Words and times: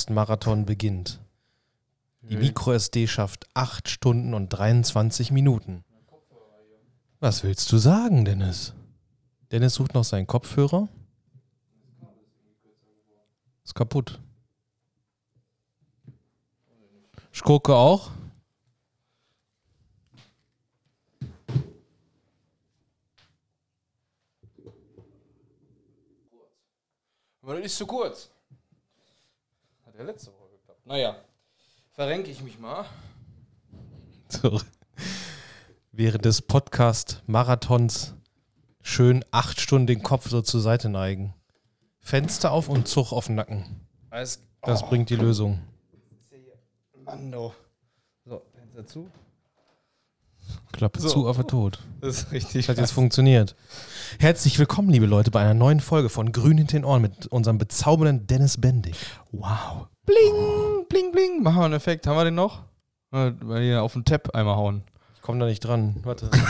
Podcast-Marathon 0.00 0.64
beginnt. 0.64 1.20
Die 2.22 2.36
MicroSD 2.36 3.06
schafft 3.06 3.46
8 3.54 3.88
Stunden 3.88 4.34
und 4.34 4.48
23 4.48 5.30
Minuten. 5.30 5.84
Was 7.18 7.42
willst 7.42 7.70
du 7.72 7.76
sagen, 7.78 8.24
Dennis? 8.24 8.72
Dennis 9.50 9.74
sucht 9.74 9.94
noch 9.94 10.04
seinen 10.04 10.26
Kopfhörer. 10.26 10.88
Ist 13.64 13.74
kaputt. 13.74 14.18
Schurke 17.32 17.74
auch. 17.74 18.10
Aber 27.42 27.56
das 27.56 27.66
ist 27.66 27.76
zu 27.76 27.86
kurz. 27.86 28.30
Ja 30.00 30.06
letzte 30.06 30.32
Woche 30.32 30.48
geklappt. 30.52 30.86
Naja, 30.86 31.14
verrenke 31.92 32.30
ich 32.30 32.42
mich 32.42 32.58
mal. 32.58 32.86
So. 34.30 34.58
Während 35.92 36.24
des 36.24 36.40
Podcast-Marathons 36.40 38.14
schön 38.80 39.22
acht 39.30 39.60
Stunden 39.60 39.86
den 39.86 40.02
Kopf 40.02 40.30
so 40.30 40.40
zur 40.40 40.62
Seite 40.62 40.88
neigen. 40.88 41.34
Fenster 41.98 42.50
auf 42.50 42.70
und 42.70 42.88
Zug 42.88 43.12
auf 43.12 43.26
den 43.26 43.34
Nacken. 43.34 43.86
Alles, 44.08 44.40
Das 44.62 44.88
bringt 44.88 45.10
die 45.10 45.16
Lösung. 45.16 45.60
Mann, 47.04 47.34
oh. 47.34 47.52
So, 48.24 48.40
Fenster 48.54 48.86
zu. 48.86 49.10
Klappe 50.72 50.98
So. 50.98 51.08
zu, 51.10 51.28
aber 51.28 51.46
tot. 51.46 51.78
Das 52.00 52.22
ist 52.22 52.32
richtig. 52.32 52.66
Das 52.66 52.76
hat 52.76 52.80
jetzt 52.82 52.92
funktioniert. 52.92 53.54
Herzlich 54.18 54.58
willkommen, 54.58 54.88
liebe 54.88 55.04
Leute, 55.04 55.30
bei 55.30 55.42
einer 55.42 55.52
neuen 55.52 55.80
Folge 55.80 56.08
von 56.08 56.32
Grün 56.32 56.56
hinter 56.56 56.78
den 56.78 56.86
Ohren 56.86 57.02
mit 57.02 57.26
unserem 57.26 57.58
bezaubernden 57.58 58.26
Dennis 58.26 58.58
Bendig. 58.58 58.96
Wow. 59.30 59.89
Bling, 60.06 60.86
bling, 60.88 61.12
bling. 61.12 61.42
Machen 61.42 61.58
wir 61.58 61.64
einen 61.64 61.74
Effekt. 61.74 62.06
Haben 62.06 62.16
wir 62.16 62.24
den 62.24 62.34
noch? 62.34 62.62
Mal 63.10 63.34
hier 63.60 63.82
auf 63.82 63.92
den 63.94 64.04
Tab 64.04 64.34
einmal 64.34 64.56
hauen. 64.56 64.82
Ich 65.16 65.22
komme 65.22 65.38
da 65.40 65.46
nicht 65.46 65.60
dran. 65.60 65.96
Warte. 66.02 66.30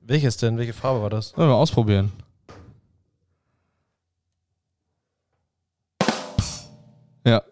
Welches 0.00 0.36
denn? 0.36 0.56
Welche 0.58 0.72
Farbe 0.72 1.02
war 1.02 1.10
das? 1.10 1.30
Sollen 1.30 1.48
wir 1.48 1.54
mal 1.54 1.60
ausprobieren. 1.60 2.12
Ja. 7.24 7.42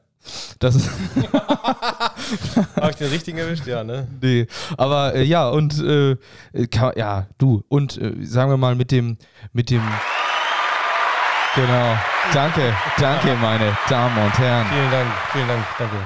Das 0.58 0.76
ist. 0.76 0.88
Habe 2.76 2.90
ich 2.90 2.96
den 2.96 3.10
richtigen 3.10 3.38
erwischt? 3.38 3.66
Ja, 3.66 3.84
ne? 3.84 4.06
Nee, 4.20 4.46
aber 4.76 5.14
äh, 5.14 5.22
ja, 5.24 5.48
und 5.48 5.78
äh, 5.80 6.16
kann, 6.70 6.92
ja, 6.96 7.26
du, 7.38 7.64
und 7.68 7.98
äh, 7.98 8.24
sagen 8.24 8.50
wir 8.50 8.56
mal 8.56 8.74
mit 8.74 8.90
dem, 8.90 9.18
mit 9.52 9.70
dem, 9.70 9.82
genau, 11.54 11.96
danke, 12.32 12.74
danke, 12.98 13.34
meine 13.36 13.76
Damen 13.88 14.24
und 14.24 14.38
Herren. 14.38 14.66
Vielen 14.66 14.90
Dank, 14.90 15.12
vielen 15.32 15.48
Dank, 15.48 15.64
danke. 15.78 15.96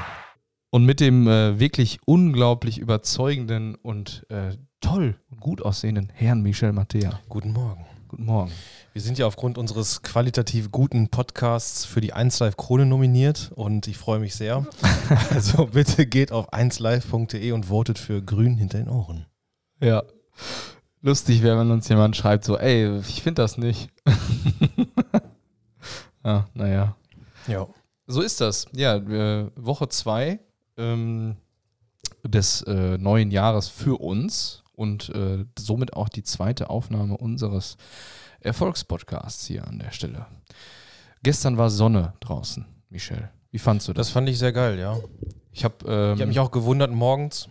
Und 0.70 0.84
mit 0.84 1.00
dem 1.00 1.26
äh, 1.26 1.58
wirklich 1.58 1.98
unglaublich 2.04 2.78
überzeugenden 2.78 3.74
und 3.74 4.26
äh, 4.28 4.56
toll 4.80 5.18
und 5.30 5.40
gut 5.40 5.62
aussehenden 5.62 6.10
Herrn 6.14 6.42
Michel 6.42 6.72
Mattea. 6.72 7.20
Guten 7.28 7.52
Morgen. 7.52 7.86
Guten 8.08 8.24
Morgen. 8.24 8.52
Wir 8.92 9.02
sind 9.02 9.18
ja 9.18 9.26
aufgrund 9.26 9.58
unseres 9.58 10.02
qualitativ 10.02 10.70
guten 10.70 11.08
Podcasts 11.08 11.84
für 11.84 12.00
die 12.00 12.14
1Live 12.14 12.56
Krone 12.56 12.86
nominiert 12.86 13.50
und 13.54 13.86
ich 13.86 13.96
freue 13.96 14.18
mich 14.18 14.34
sehr. 14.34 14.66
Also 15.30 15.66
bitte 15.66 16.06
geht 16.06 16.32
auf 16.32 16.52
1live.de 16.52 17.52
und 17.52 17.66
votet 17.66 17.98
für 17.98 18.22
Grün 18.22 18.56
hinter 18.56 18.78
den 18.78 18.88
Ohren. 18.88 19.26
Ja. 19.80 20.02
Lustig 21.00 21.42
wäre, 21.42 21.58
wenn 21.58 21.70
uns 21.70 21.88
jemand 21.88 22.16
schreibt, 22.16 22.44
so, 22.44 22.58
ey, 22.58 22.98
ich 22.98 23.22
finde 23.22 23.42
das 23.42 23.56
nicht. 23.56 23.88
Ja, 26.28 26.46
naja. 26.52 26.96
Ja. 27.46 27.66
So 28.06 28.20
ist 28.20 28.40
das. 28.40 28.66
Ja, 28.72 28.96
äh, 28.96 29.50
Woche 29.56 29.88
zwei 29.88 30.40
ähm, 30.76 31.36
des 32.22 32.62
äh, 32.62 32.98
neuen 32.98 33.30
Jahres 33.30 33.68
für 33.68 34.00
uns 34.00 34.62
und 34.74 35.08
äh, 35.10 35.44
somit 35.58 35.94
auch 35.94 36.08
die 36.08 36.22
zweite 36.22 36.68
Aufnahme 36.68 37.16
unseres 37.16 37.76
Erfolgspodcasts 38.40 39.46
hier 39.46 39.66
an 39.66 39.78
der 39.78 39.90
Stelle. 39.90 40.26
Gestern 41.22 41.56
war 41.56 41.70
Sonne 41.70 42.12
draußen, 42.20 42.66
Michel. 42.90 43.30
Wie 43.50 43.58
fandst 43.58 43.88
du 43.88 43.92
das? 43.92 44.08
Das 44.08 44.12
fand 44.12 44.28
ich 44.28 44.38
sehr 44.38 44.52
geil, 44.52 44.78
ja. 44.78 44.98
Ich 45.52 45.64
habe 45.64 45.76
ähm, 45.86 46.14
Ich 46.14 46.20
habe 46.20 46.26
mich 46.26 46.40
auch 46.40 46.50
gewundert 46.50 46.92
morgens. 46.92 47.48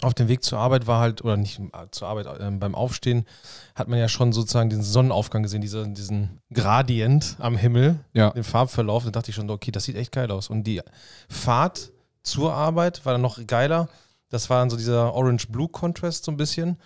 Auf 0.00 0.14
dem 0.14 0.28
Weg 0.28 0.44
zur 0.44 0.58
Arbeit 0.58 0.86
war 0.86 1.00
halt, 1.00 1.24
oder 1.24 1.36
nicht 1.36 1.58
äh, 1.58 1.86
zur 1.90 2.08
Arbeit, 2.08 2.26
ähm, 2.40 2.60
beim 2.60 2.74
Aufstehen 2.74 3.26
hat 3.74 3.88
man 3.88 3.98
ja 3.98 4.08
schon 4.08 4.32
sozusagen 4.32 4.70
den 4.70 4.82
Sonnenaufgang 4.82 5.42
gesehen, 5.42 5.60
dieser, 5.60 5.86
diesen 5.86 6.40
Gradient 6.52 7.36
am 7.40 7.56
Himmel, 7.56 7.98
ja, 8.12 8.30
den 8.30 8.44
Farbverlauf. 8.44 9.04
Da 9.04 9.10
dachte 9.10 9.30
ich 9.30 9.34
schon, 9.34 9.50
okay, 9.50 9.72
das 9.72 9.84
sieht 9.84 9.96
echt 9.96 10.12
geil 10.12 10.30
aus. 10.30 10.50
Und 10.50 10.64
die 10.64 10.82
Fahrt 11.28 11.90
zur 12.22 12.52
Arbeit 12.54 13.04
war 13.04 13.12
dann 13.12 13.22
noch 13.22 13.44
geiler. 13.46 13.88
Das 14.28 14.50
war 14.50 14.60
dann 14.60 14.70
so 14.70 14.76
dieser 14.76 15.14
Orange-Blue-Contrast 15.14 16.24
so 16.24 16.30
ein 16.30 16.36
bisschen. 16.36 16.76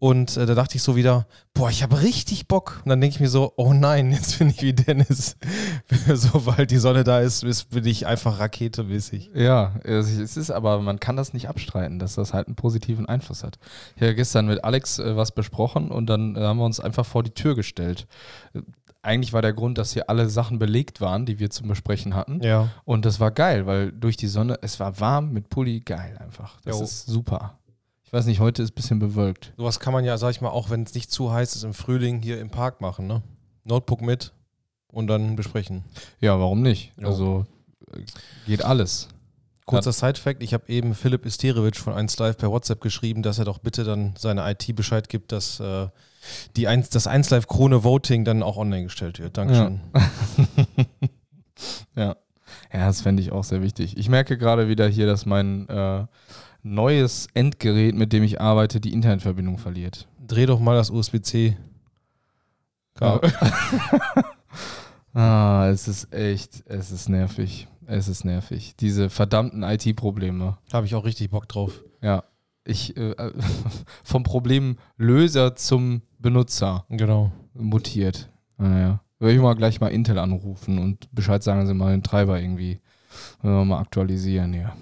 Und 0.00 0.36
äh, 0.36 0.46
da 0.46 0.54
dachte 0.54 0.76
ich 0.76 0.82
so 0.82 0.94
wieder, 0.94 1.26
boah, 1.54 1.70
ich 1.70 1.82
habe 1.82 2.02
richtig 2.02 2.46
Bock. 2.46 2.80
Und 2.84 2.90
dann 2.90 3.00
denke 3.00 3.14
ich 3.14 3.20
mir 3.20 3.28
so, 3.28 3.52
oh 3.56 3.72
nein, 3.72 4.12
jetzt 4.12 4.38
bin 4.38 4.50
ich 4.50 4.62
wie 4.62 4.72
Dennis. 4.72 5.36
Sobald 6.14 6.70
die 6.70 6.78
Sonne 6.78 7.04
da 7.04 7.20
ist, 7.20 7.44
bin 7.70 7.84
ich 7.86 8.06
einfach 8.06 8.38
raketemäßig. 8.38 9.30
Ja, 9.34 9.74
es 9.82 10.08
es 10.18 10.36
ist 10.36 10.50
aber, 10.50 10.80
man 10.80 11.00
kann 11.00 11.16
das 11.16 11.32
nicht 11.32 11.48
abstreiten, 11.48 11.98
dass 11.98 12.14
das 12.14 12.32
halt 12.32 12.46
einen 12.46 12.56
positiven 12.56 13.06
Einfluss 13.06 13.42
hat. 13.42 13.58
Ich 13.96 14.02
habe 14.02 14.14
gestern 14.14 14.46
mit 14.46 14.62
Alex 14.64 14.98
äh, 14.98 15.16
was 15.16 15.32
besprochen 15.32 15.90
und 15.90 16.06
dann 16.06 16.36
äh, 16.36 16.40
haben 16.40 16.58
wir 16.58 16.64
uns 16.64 16.80
einfach 16.80 17.06
vor 17.06 17.22
die 17.22 17.30
Tür 17.30 17.54
gestellt. 17.54 18.06
Äh, 18.54 18.60
Eigentlich 19.00 19.32
war 19.32 19.42
der 19.42 19.52
Grund, 19.52 19.78
dass 19.78 19.92
hier 19.92 20.10
alle 20.10 20.28
Sachen 20.28 20.58
belegt 20.58 21.00
waren, 21.00 21.24
die 21.24 21.38
wir 21.38 21.50
zum 21.50 21.68
Besprechen 21.68 22.14
hatten. 22.16 22.42
Ja. 22.42 22.68
Und 22.84 23.04
das 23.04 23.20
war 23.20 23.30
geil, 23.30 23.64
weil 23.64 23.92
durch 23.92 24.16
die 24.16 24.26
Sonne, 24.26 24.58
es 24.60 24.80
war 24.80 24.98
warm 25.00 25.32
mit 25.32 25.48
Pulli, 25.48 25.80
geil 25.80 26.18
einfach. 26.18 26.60
Das 26.64 26.76
Jo. 26.78 26.84
ist 26.84 27.06
super. 27.06 27.57
Ich 28.08 28.12
weiß 28.14 28.24
nicht, 28.24 28.40
heute 28.40 28.62
ist 28.62 28.70
ein 28.70 28.74
bisschen 28.74 28.98
bewölkt. 28.98 29.52
Sowas 29.58 29.80
kann 29.80 29.92
man 29.92 30.02
ja, 30.02 30.16
sag 30.16 30.30
ich 30.30 30.40
mal, 30.40 30.48
auch 30.48 30.70
wenn 30.70 30.82
es 30.82 30.94
nicht 30.94 31.10
zu 31.10 31.30
heiß 31.30 31.54
ist, 31.54 31.64
im 31.64 31.74
Frühling 31.74 32.22
hier 32.22 32.40
im 32.40 32.48
Park 32.48 32.80
machen, 32.80 33.06
ne? 33.06 33.20
Notebook 33.64 34.00
mit 34.00 34.32
und 34.86 35.08
dann 35.08 35.36
besprechen. 35.36 35.84
Ja, 36.18 36.40
warum 36.40 36.62
nicht? 36.62 36.94
Jo. 36.96 37.06
Also 37.06 37.46
geht 38.46 38.64
alles. 38.64 39.08
Kurzer 39.66 39.92
Side-Fact: 39.92 40.42
Ich 40.42 40.54
habe 40.54 40.66
eben 40.68 40.94
Philipp 40.94 41.26
Isterewitsch 41.26 41.78
von 41.80 41.92
1Live 41.92 42.38
per 42.38 42.50
WhatsApp 42.50 42.80
geschrieben, 42.80 43.22
dass 43.22 43.38
er 43.38 43.44
doch 43.44 43.58
bitte 43.58 43.84
dann 43.84 44.14
seine 44.16 44.50
IT 44.50 44.74
Bescheid 44.74 45.10
gibt, 45.10 45.30
dass 45.30 45.60
äh, 45.60 45.88
die 46.56 46.66
1, 46.66 46.88
das 46.88 47.06
1Live 47.06 47.46
Krone 47.46 47.84
Voting 47.84 48.24
dann 48.24 48.42
auch 48.42 48.56
online 48.56 48.84
gestellt 48.84 49.18
wird. 49.18 49.36
Dankeschön. 49.36 49.80
Ja. 51.94 52.16
Ja, 52.72 52.86
das 52.86 53.00
fände 53.00 53.22
ich 53.22 53.32
auch 53.32 53.44
sehr 53.44 53.62
wichtig. 53.62 53.96
Ich 53.96 54.08
merke 54.08 54.36
gerade 54.38 54.68
wieder 54.68 54.86
hier, 54.86 55.06
dass 55.06 55.26
mein 55.26 55.68
äh, 55.68 56.06
neues 56.62 57.28
Endgerät, 57.34 57.94
mit 57.94 58.12
dem 58.12 58.22
ich 58.22 58.40
arbeite, 58.40 58.80
die 58.80 58.92
Internetverbindung 58.92 59.58
verliert. 59.58 60.08
Dreh 60.26 60.46
doch 60.46 60.60
mal 60.60 60.76
das 60.76 60.90
USB-C. 60.90 61.56
Ja. 63.00 63.20
ah, 65.14 65.68
es 65.70 65.88
ist 65.88 66.12
echt, 66.12 66.64
es 66.66 66.90
ist 66.90 67.08
nervig. 67.08 67.68
Es 67.86 68.08
ist 68.08 68.24
nervig. 68.24 68.74
Diese 68.76 69.08
verdammten 69.08 69.62
IT-Probleme. 69.62 70.58
Habe 70.72 70.86
ich 70.86 70.94
auch 70.94 71.04
richtig 71.04 71.30
Bock 71.30 71.48
drauf. 71.48 71.82
Ja. 72.02 72.24
Ich, 72.64 72.96
äh, 72.96 73.14
vom 74.04 74.24
Problemlöser 74.24 75.56
zum 75.56 76.02
Benutzer 76.18 76.84
Genau. 76.90 77.32
mutiert. 77.54 78.28
Naja. 78.58 79.00
Würde 79.18 79.34
ich 79.34 79.40
mal 79.40 79.54
gleich 79.54 79.80
mal 79.80 79.88
Intel 79.88 80.18
anrufen 80.18 80.78
und 80.78 81.12
Bescheid 81.14 81.42
sagen, 81.42 81.60
dass 81.60 81.68
sie 81.68 81.74
mal 81.74 81.92
den 81.92 82.02
Treiber 82.02 82.40
irgendwie 82.40 82.80
wenn 83.42 83.52
wir 83.52 83.64
mal 83.64 83.80
aktualisieren 83.80 84.52
hier. 84.52 84.72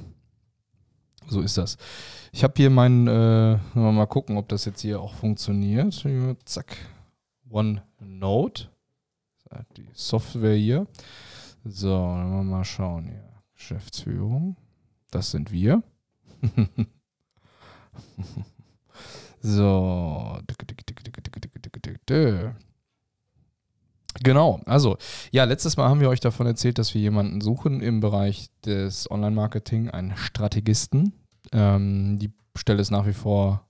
So 1.28 1.40
ist 1.40 1.58
das. 1.58 1.76
Ich 2.32 2.44
habe 2.44 2.55
hier 2.56 2.70
meinen, 2.70 3.06
äh, 3.06 3.58
mal 3.75 4.06
gucken, 4.06 4.37
ob 4.37 4.49
das 4.49 4.64
jetzt 4.64 4.81
hier 4.81 5.00
auch 5.00 5.14
funktioniert. 5.14 6.05
Zack. 6.44 6.76
OneNote. 7.49 8.69
Die 9.76 9.88
Software 9.93 10.56
hier. 10.56 10.87
So, 11.64 11.88
dann 11.88 12.49
mal 12.49 12.64
schauen 12.64 13.06
hier. 13.06 13.23
Geschäftsführung. 13.55 14.56
Das 15.11 15.31
sind 15.31 15.50
wir. 15.50 15.82
so. 19.40 20.38
Genau, 24.23 24.61
also 24.67 24.97
ja, 25.31 25.45
letztes 25.45 25.77
Mal 25.77 25.89
haben 25.89 26.01
wir 26.01 26.09
euch 26.09 26.21
davon 26.21 26.47
erzählt, 26.47 26.79
dass 26.79 26.95
wir 26.95 27.01
jemanden 27.01 27.41
suchen 27.41 27.81
im 27.81 28.01
Bereich 28.01 28.49
des 28.65 29.11
Online-Marketing, 29.11 29.91
einen 29.91 30.17
Strategisten. 30.17 31.13
Ähm, 31.53 32.19
die 32.19 32.33
Stelle 32.57 32.81
ist 32.81 32.91
nach 32.91 33.07
wie 33.07 33.13
vor 33.13 33.67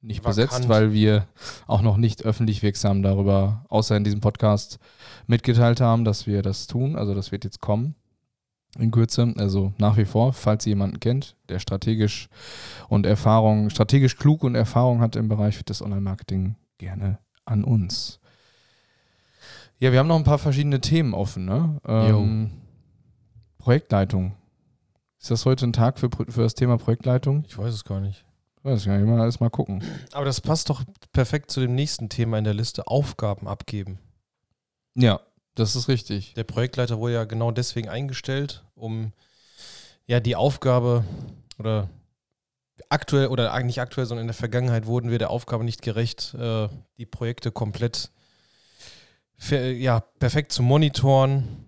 nicht 0.00 0.24
Vakant. 0.24 0.36
besetzt, 0.36 0.68
weil 0.68 0.92
wir 0.92 1.26
auch 1.66 1.82
noch 1.82 1.96
nicht 1.96 2.24
öffentlich 2.24 2.62
wirksam 2.62 3.02
darüber, 3.02 3.64
außer 3.68 3.96
in 3.96 4.04
diesem 4.04 4.20
Podcast, 4.20 4.78
mitgeteilt 5.26 5.80
haben, 5.80 6.04
dass 6.04 6.26
wir 6.26 6.42
das 6.42 6.66
tun. 6.66 6.96
Also 6.96 7.14
das 7.14 7.32
wird 7.32 7.44
jetzt 7.44 7.60
kommen 7.60 7.94
in 8.78 8.90
Kürze. 8.90 9.34
Also 9.38 9.72
nach 9.78 9.96
wie 9.96 10.04
vor, 10.04 10.32
falls 10.32 10.66
ihr 10.66 10.70
jemanden 10.70 11.00
kennt, 11.00 11.36
der 11.48 11.58
strategisch 11.58 12.28
und 12.88 13.06
Erfahrung, 13.06 13.70
strategisch 13.70 14.16
klug 14.16 14.44
und 14.44 14.54
Erfahrung 14.54 15.00
hat 15.00 15.16
im 15.16 15.28
Bereich 15.28 15.64
des 15.64 15.82
Online-Marketing, 15.82 16.56
gerne 16.78 17.18
an 17.44 17.64
uns. 17.64 18.20
Ja, 19.80 19.92
wir 19.92 20.00
haben 20.00 20.08
noch 20.08 20.16
ein 20.16 20.24
paar 20.24 20.38
verschiedene 20.38 20.80
Themen 20.80 21.14
offen, 21.14 21.44
ne? 21.44 21.80
Ähm, 21.86 22.50
Projektleitung. 23.58 24.34
Ist 25.20 25.30
das 25.30 25.44
heute 25.44 25.66
ein 25.66 25.72
Tag 25.72 25.98
für, 26.00 26.10
für 26.10 26.42
das 26.42 26.54
Thema 26.54 26.78
Projektleitung? 26.78 27.44
Ich 27.46 27.56
weiß 27.56 27.72
es 27.72 27.84
gar 27.84 28.00
nicht. 28.00 28.24
Weiß 28.64 28.80
ich 28.80 28.86
gar 28.86 28.98
nicht, 28.98 29.06
mal 29.06 29.20
alles 29.20 29.38
mal 29.38 29.50
gucken. 29.50 29.84
Aber 30.12 30.24
das 30.24 30.40
passt 30.40 30.68
doch 30.68 30.82
perfekt 31.12 31.52
zu 31.52 31.60
dem 31.60 31.76
nächsten 31.76 32.08
Thema 32.08 32.38
in 32.38 32.44
der 32.44 32.54
Liste: 32.54 32.88
Aufgaben 32.88 33.46
abgeben. 33.46 34.00
Ja, 34.94 35.20
das 35.54 35.76
ist 35.76 35.86
richtig. 35.86 36.34
Der 36.34 36.44
Projektleiter 36.44 36.98
wurde 36.98 37.14
ja 37.14 37.24
genau 37.24 37.52
deswegen 37.52 37.88
eingestellt, 37.88 38.64
um 38.74 39.12
ja 40.06 40.18
die 40.18 40.34
Aufgabe 40.34 41.04
oder 41.58 41.88
aktuell 42.88 43.28
oder 43.28 43.52
eigentlich 43.52 43.80
aktuell, 43.80 44.06
sondern 44.06 44.24
in 44.24 44.28
der 44.28 44.34
Vergangenheit 44.34 44.86
wurden 44.86 45.10
wir 45.10 45.18
der 45.18 45.30
Aufgabe 45.30 45.62
nicht 45.62 45.82
gerecht, 45.82 46.34
äh, 46.34 46.68
die 46.96 47.06
Projekte 47.06 47.52
komplett 47.52 48.10
für, 49.38 49.70
ja, 49.72 50.00
perfekt 50.00 50.52
zu 50.52 50.62
monitoren, 50.62 51.64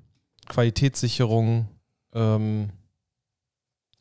Qualitätssicherung, 0.48 1.68
ähm, 2.14 2.70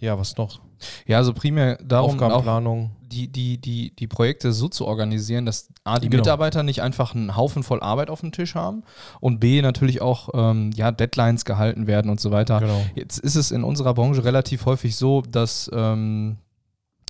ja, 0.01 0.18
was 0.18 0.36
noch? 0.38 0.62
Ja, 1.06 1.18
also 1.18 1.33
primär 1.33 1.77
darum, 1.83 2.12
Aufgabenplanung. 2.12 2.92
die, 3.01 3.27
die, 3.27 3.57
die, 3.60 3.94
die 3.94 4.07
Projekte 4.07 4.54
so 4.54 4.69
zu 4.69 4.88
organisieren, 4.88 5.45
dass 5.45 5.68
A, 5.83 6.00
die 6.00 6.10
Genau. 6.10 6.21
Mitarbeiter 6.21 6.63
nicht 6.63 6.81
einfach 6.81 7.13
einen 7.13 7.36
Haufen 7.36 7.63
voll 7.63 7.81
Arbeit 7.81 8.10
auf 8.10 8.21
dem 8.21 8.31
Tisch 8.31 8.56
haben 8.56 8.83
und 9.19 9.39
B, 9.39 9.62
natürlich 9.62 10.01
auch 10.01 10.30
ähm, 10.33 10.72
ja, 10.74 10.92
Deadlines 10.92 11.44
gehalten 11.44 11.86
werden 11.86 12.10
und 12.10 12.19
so 12.22 12.31
weiter. 12.31 12.60
Genau. 12.62 12.81
Jetzt 12.95 13.19
ist 13.19 13.36
es 13.36 13.51
in 13.51 13.63
unserer 13.65 13.94
Branche 13.94 14.24
relativ 14.24 14.65
häufig 14.65 14.95
so, 14.95 15.22
dass 15.22 15.69
ähm, 15.74 16.38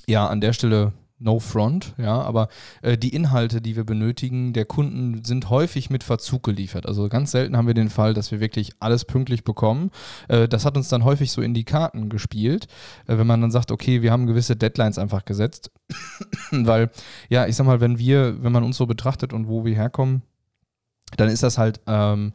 ja 0.07 0.27
an 0.27 0.41
der 0.41 0.53
Stelle 0.53 0.93
No 1.21 1.39
Front, 1.39 1.93
ja, 1.97 2.21
aber 2.21 2.47
äh, 2.81 2.97
die 2.97 3.13
Inhalte, 3.13 3.61
die 3.61 3.75
wir 3.75 3.83
benötigen, 3.83 4.53
der 4.53 4.63
Kunden 4.63 5.25
sind 5.25 5.49
häufig 5.49 5.89
mit 5.89 6.03
Verzug 6.03 6.43
geliefert. 6.43 6.85
Also 6.85 7.09
ganz 7.09 7.31
selten 7.31 7.57
haben 7.57 7.67
wir 7.67 7.73
den 7.73 7.89
Fall, 7.89 8.13
dass 8.13 8.31
wir 8.31 8.39
wirklich 8.39 8.71
alles 8.79 9.03
pünktlich 9.03 9.43
bekommen. 9.43 9.91
Äh, 10.29 10.47
das 10.47 10.63
hat 10.65 10.77
uns 10.77 10.87
dann 10.87 11.03
häufig 11.03 11.31
so 11.31 11.41
in 11.41 11.53
die 11.53 11.65
Karten 11.65 12.07
gespielt, 12.07 12.67
äh, 13.05 13.17
wenn 13.17 13.27
man 13.27 13.41
dann 13.41 13.51
sagt, 13.51 13.71
okay, 13.71 14.01
wir 14.01 14.13
haben 14.13 14.27
gewisse 14.27 14.55
Deadlines 14.55 14.97
einfach 14.97 15.25
gesetzt, 15.25 15.71
weil 16.51 16.89
ja, 17.27 17.47
ich 17.47 17.55
sag 17.57 17.65
mal, 17.65 17.81
wenn 17.81 17.99
wir, 17.99 18.41
wenn 18.41 18.53
man 18.53 18.63
uns 18.63 18.77
so 18.77 18.85
betrachtet 18.85 19.33
und 19.33 19.49
wo 19.49 19.65
wir 19.65 19.75
herkommen, 19.75 20.21
dann 21.17 21.27
ist 21.27 21.43
das 21.43 21.57
halt 21.57 21.81
ähm, 21.85 22.31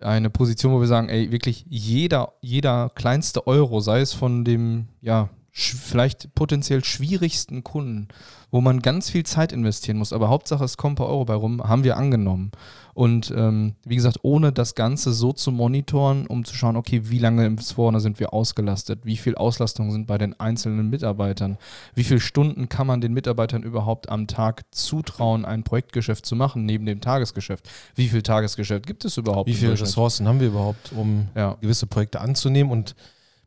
eine 0.00 0.28
Position, 0.28 0.72
wo 0.72 0.80
wir 0.80 0.86
sagen, 0.86 1.08
ey, 1.08 1.32
wirklich 1.32 1.64
jeder, 1.68 2.34
jeder 2.42 2.90
kleinste 2.94 3.46
Euro, 3.46 3.80
sei 3.80 4.00
es 4.00 4.12
von 4.12 4.44
dem, 4.44 4.88
ja, 5.00 5.30
vielleicht 5.56 6.34
potenziell 6.34 6.84
schwierigsten 6.84 7.64
Kunden, 7.64 8.08
wo 8.50 8.60
man 8.60 8.80
ganz 8.80 9.08
viel 9.08 9.24
Zeit 9.24 9.52
investieren 9.52 9.96
muss, 9.96 10.12
aber 10.12 10.28
Hauptsache 10.28 10.62
es 10.64 10.76
kommen 10.76 10.92
ein 10.92 10.96
paar 10.96 11.08
Euro 11.08 11.24
bei 11.24 11.34
rum, 11.34 11.66
haben 11.66 11.82
wir 11.82 11.96
angenommen. 11.96 12.50
Und 12.92 13.32
ähm, 13.34 13.74
wie 13.84 13.96
gesagt, 13.96 14.18
ohne 14.22 14.52
das 14.52 14.74
Ganze 14.74 15.12
so 15.12 15.32
zu 15.32 15.52
monitoren, 15.52 16.26
um 16.26 16.44
zu 16.44 16.54
schauen, 16.54 16.76
okay, 16.76 17.02
wie 17.04 17.18
lange 17.18 17.50
bis 17.50 17.72
vorne 17.72 18.00
sind 18.00 18.20
wir 18.20 18.32
ausgelastet, 18.34 19.00
wie 19.04 19.16
viel 19.16 19.34
Auslastung 19.34 19.90
sind 19.92 20.06
bei 20.06 20.18
den 20.18 20.38
einzelnen 20.38 20.88
Mitarbeitern, 20.90 21.56
wie 21.94 22.04
viele 22.04 22.20
Stunden 22.20 22.68
kann 22.68 22.86
man 22.86 23.00
den 23.00 23.14
Mitarbeitern 23.14 23.62
überhaupt 23.62 24.08
am 24.10 24.26
Tag 24.26 24.64
zutrauen, 24.72 25.44
ein 25.46 25.62
Projektgeschäft 25.62 26.24
zu 26.26 26.36
machen, 26.36 26.66
neben 26.66 26.84
dem 26.86 27.00
Tagesgeschäft. 27.00 27.68
Wie 27.94 28.08
viel 28.08 28.22
Tagesgeschäft 28.22 28.86
gibt 28.86 29.04
es 29.06 29.16
überhaupt? 29.16 29.48
Wie 29.48 29.52
im 29.52 29.58
viele? 29.58 29.72
Ressourcen 29.80 30.28
haben 30.28 30.40
wir 30.40 30.48
überhaupt, 30.48 30.92
um 30.92 31.28
Ja. 31.34 31.56
gewisse 31.60 31.86
Projekte 31.86 32.20
anzunehmen? 32.20 32.70
Und 32.70 32.94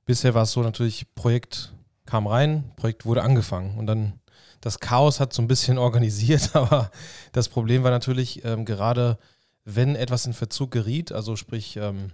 bisher 0.06 0.33
war 0.33 0.44
es 0.44 0.51
so 0.51 0.61
natürlich, 0.61 1.06
Projekt 1.15 1.73
kam 2.09 2.25
rein, 2.25 2.71
Projekt 2.75 3.06
wurde 3.06 3.21
angefangen 3.21 3.77
und 3.77 3.85
dann 3.85 4.19
das 4.61 4.79
Chaos 4.79 5.19
hat 5.19 5.31
so 5.31 5.41
ein 5.41 5.47
bisschen 5.47 5.77
organisiert, 5.88 6.56
aber 6.56 6.91
das 7.31 7.50
Problem 7.50 7.83
war 7.83 7.91
natürlich 7.91 8.44
ähm, 8.44 8.65
gerade, 8.65 9.17
wenn 9.63 9.95
etwas 9.95 10.25
in 10.25 10.33
Verzug 10.33 10.71
geriet, 10.71 11.11
also 11.11 11.35
sprich, 11.35 11.77
ähm, 11.77 12.11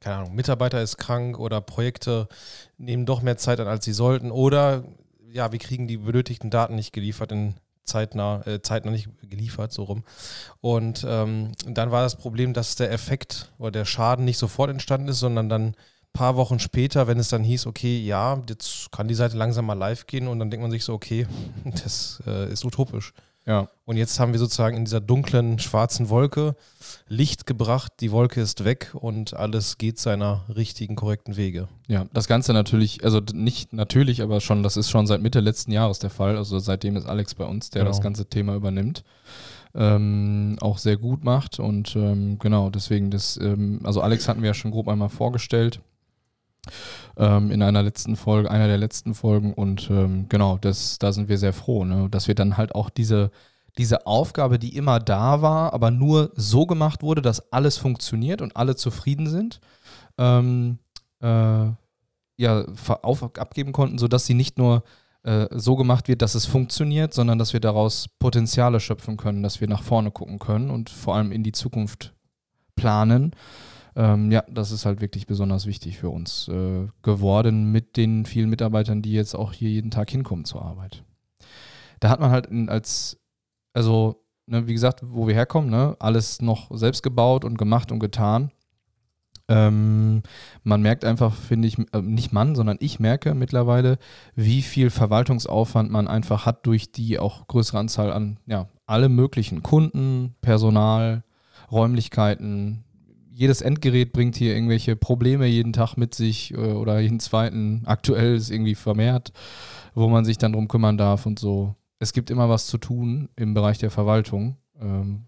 keine 0.00 0.16
Ahnung, 0.16 0.34
Mitarbeiter 0.34 0.82
ist 0.82 0.96
krank 0.96 1.38
oder 1.38 1.60
Projekte 1.60 2.28
nehmen 2.76 3.06
doch 3.06 3.22
mehr 3.22 3.36
Zeit 3.36 3.60
an, 3.60 3.68
als 3.68 3.84
sie 3.84 3.92
sollten 3.92 4.30
oder 4.30 4.84
ja, 5.30 5.52
wir 5.52 5.58
kriegen 5.58 5.86
die 5.86 5.98
benötigten 5.98 6.50
Daten 6.50 6.74
nicht 6.74 6.92
geliefert 6.92 7.32
in 7.32 7.54
zeitnah, 7.84 8.46
äh, 8.46 8.62
zeitnah 8.62 8.90
nicht 8.90 9.08
geliefert, 9.22 9.72
so 9.72 9.84
rum. 9.84 10.04
Und 10.60 11.04
ähm, 11.08 11.52
dann 11.66 11.90
war 11.90 12.02
das 12.02 12.16
Problem, 12.16 12.52
dass 12.52 12.76
der 12.76 12.92
Effekt 12.92 13.52
oder 13.58 13.70
der 13.70 13.84
Schaden 13.84 14.24
nicht 14.24 14.38
sofort 14.38 14.70
entstanden 14.70 15.08
ist, 15.08 15.20
sondern 15.20 15.48
dann 15.48 15.74
paar 16.18 16.34
Wochen 16.34 16.58
später, 16.58 17.06
wenn 17.06 17.20
es 17.20 17.28
dann 17.28 17.44
hieß, 17.44 17.66
okay, 17.66 18.00
ja, 18.00 18.42
jetzt 18.48 18.90
kann 18.90 19.06
die 19.06 19.14
Seite 19.14 19.36
langsam 19.36 19.66
mal 19.66 19.74
live 19.74 20.08
gehen 20.08 20.26
und 20.26 20.40
dann 20.40 20.50
denkt 20.50 20.62
man 20.62 20.72
sich 20.72 20.82
so, 20.82 20.92
okay, 20.92 21.28
das 21.64 22.20
äh, 22.26 22.52
ist 22.52 22.64
utopisch. 22.64 23.12
Ja. 23.46 23.68
Und 23.86 23.96
jetzt 23.96 24.18
haben 24.18 24.32
wir 24.32 24.40
sozusagen 24.40 24.76
in 24.76 24.84
dieser 24.84 25.00
dunklen, 25.00 25.58
schwarzen 25.60 26.10
Wolke 26.10 26.56
Licht 27.06 27.46
gebracht, 27.46 27.92
die 28.00 28.10
Wolke 28.10 28.40
ist 28.40 28.64
weg 28.64 28.90
und 28.94 29.32
alles 29.32 29.78
geht 29.78 29.98
seiner 30.00 30.44
richtigen, 30.54 30.96
korrekten 30.96 31.36
Wege. 31.36 31.68
Ja, 31.86 32.04
das 32.12 32.26
Ganze 32.26 32.52
natürlich, 32.52 33.04
also 33.04 33.20
nicht 33.32 33.72
natürlich, 33.72 34.20
aber 34.20 34.40
schon, 34.40 34.62
das 34.64 34.76
ist 34.76 34.90
schon 34.90 35.06
seit 35.06 35.22
Mitte 35.22 35.38
letzten 35.40 35.70
Jahres 35.70 36.00
der 36.00 36.10
Fall. 36.10 36.36
Also 36.36 36.58
seitdem 36.58 36.96
ist 36.96 37.06
Alex 37.06 37.36
bei 37.36 37.44
uns, 37.44 37.70
der 37.70 37.82
Genau. 37.82 37.92
das 37.92 38.02
ganze 38.02 38.26
Thema 38.26 38.56
übernimmt. 38.56 39.04
Ähm, 39.74 40.56
auch 40.60 40.78
sehr 40.78 40.96
gut 40.96 41.24
macht 41.24 41.60
und 41.60 41.94
ähm, 41.94 42.38
genau, 42.38 42.70
deswegen 42.70 43.10
das, 43.10 43.38
ähm, 43.40 43.80
also 43.84 44.00
Alex 44.00 44.26
hatten 44.26 44.42
wir 44.42 44.48
ja 44.48 44.54
schon 44.54 44.72
grob 44.72 44.88
einmal 44.88 45.10
vorgestellt 45.10 45.80
ähm, 47.16 47.50
in 47.50 47.62
einer 47.62 47.82
letzten 47.82 48.16
Folge, 48.16 48.50
einer 48.50 48.66
der 48.66 48.78
letzten 48.78 49.14
Folgen 49.14 49.52
und 49.52 49.88
ähm, 49.90 50.26
genau, 50.28 50.58
das, 50.60 50.98
da 50.98 51.12
sind 51.12 51.28
wir 51.28 51.38
sehr 51.38 51.52
froh, 51.52 51.84
ne, 51.84 52.08
dass 52.10 52.28
wir 52.28 52.34
dann 52.34 52.56
halt 52.56 52.74
auch 52.74 52.90
diese, 52.90 53.30
diese 53.76 54.06
Aufgabe, 54.06 54.58
die 54.58 54.76
immer 54.76 55.00
da 55.00 55.42
war, 55.42 55.72
aber 55.72 55.90
nur 55.90 56.32
so 56.34 56.66
gemacht 56.66 57.02
wurde, 57.02 57.22
dass 57.22 57.52
alles 57.52 57.76
funktioniert 57.76 58.42
und 58.42 58.56
alle 58.56 58.76
zufrieden 58.76 59.28
sind, 59.28 59.60
ähm, 60.18 60.78
äh, 61.20 61.66
ja, 62.36 62.64
auf, 63.02 63.22
abgeben 63.22 63.72
konnten, 63.72 63.98
sodass 63.98 64.26
sie 64.26 64.34
nicht 64.34 64.58
nur 64.58 64.82
äh, 65.24 65.46
so 65.50 65.76
gemacht 65.76 66.08
wird, 66.08 66.22
dass 66.22 66.34
es 66.34 66.46
funktioniert, 66.46 67.12
sondern 67.12 67.38
dass 67.38 67.52
wir 67.52 67.60
daraus 67.60 68.08
Potenziale 68.18 68.80
schöpfen 68.80 69.16
können, 69.16 69.42
dass 69.42 69.60
wir 69.60 69.68
nach 69.68 69.82
vorne 69.82 70.10
gucken 70.10 70.38
können 70.38 70.70
und 70.70 70.90
vor 70.90 71.16
allem 71.16 71.32
in 71.32 71.42
die 71.42 71.52
Zukunft 71.52 72.14
planen. 72.76 73.32
Ähm, 73.98 74.30
ja, 74.30 74.44
das 74.48 74.70
ist 74.70 74.86
halt 74.86 75.00
wirklich 75.00 75.26
besonders 75.26 75.66
wichtig 75.66 75.98
für 75.98 76.08
uns 76.08 76.46
äh, 76.46 76.86
geworden 77.02 77.72
mit 77.72 77.96
den 77.96 78.26
vielen 78.26 78.48
Mitarbeitern, 78.48 79.02
die 79.02 79.12
jetzt 79.12 79.34
auch 79.34 79.52
hier 79.52 79.70
jeden 79.70 79.90
Tag 79.90 80.08
hinkommen 80.08 80.44
zur 80.44 80.62
Arbeit. 80.62 81.02
Da 81.98 82.08
hat 82.08 82.20
man 82.20 82.30
halt 82.30 82.48
als, 82.68 83.18
also, 83.72 84.24
ne, 84.46 84.68
wie 84.68 84.72
gesagt, 84.72 85.00
wo 85.04 85.26
wir 85.26 85.34
herkommen, 85.34 85.68
ne, 85.68 85.96
alles 85.98 86.40
noch 86.40 86.70
selbst 86.70 87.02
gebaut 87.02 87.44
und 87.44 87.58
gemacht 87.58 87.90
und 87.90 87.98
getan. 87.98 88.52
Ähm, 89.48 90.22
man 90.62 90.80
merkt 90.80 91.04
einfach, 91.04 91.34
finde 91.34 91.66
ich, 91.66 91.76
äh, 91.92 92.00
nicht 92.00 92.32
man, 92.32 92.54
sondern 92.54 92.76
ich 92.78 93.00
merke 93.00 93.34
mittlerweile, 93.34 93.98
wie 94.36 94.62
viel 94.62 94.90
Verwaltungsaufwand 94.90 95.90
man 95.90 96.06
einfach 96.06 96.46
hat 96.46 96.66
durch 96.66 96.92
die 96.92 97.18
auch 97.18 97.48
größere 97.48 97.78
Anzahl 97.78 98.12
an, 98.12 98.38
ja, 98.46 98.68
alle 98.86 99.08
möglichen 99.08 99.64
Kunden, 99.64 100.36
Personal, 100.40 101.24
Räumlichkeiten. 101.72 102.84
Jedes 103.38 103.60
Endgerät 103.60 104.12
bringt 104.12 104.34
hier 104.34 104.52
irgendwelche 104.52 104.96
Probleme 104.96 105.46
jeden 105.46 105.72
Tag 105.72 105.96
mit 105.96 106.12
sich 106.12 106.52
äh, 106.54 106.56
oder 106.56 106.98
jeden 106.98 107.20
zweiten. 107.20 107.82
Aktuell 107.86 108.34
ist 108.34 108.50
irgendwie 108.50 108.74
vermehrt, 108.74 109.30
wo 109.94 110.08
man 110.08 110.24
sich 110.24 110.38
dann 110.38 110.54
drum 110.54 110.66
kümmern 110.66 110.98
darf 110.98 111.24
und 111.24 111.38
so. 111.38 111.76
Es 112.00 112.12
gibt 112.12 112.30
immer 112.30 112.48
was 112.48 112.66
zu 112.66 112.78
tun 112.78 113.28
im 113.36 113.54
Bereich 113.54 113.78
der 113.78 113.92
Verwaltung, 113.92 114.56
ähm, 114.80 115.22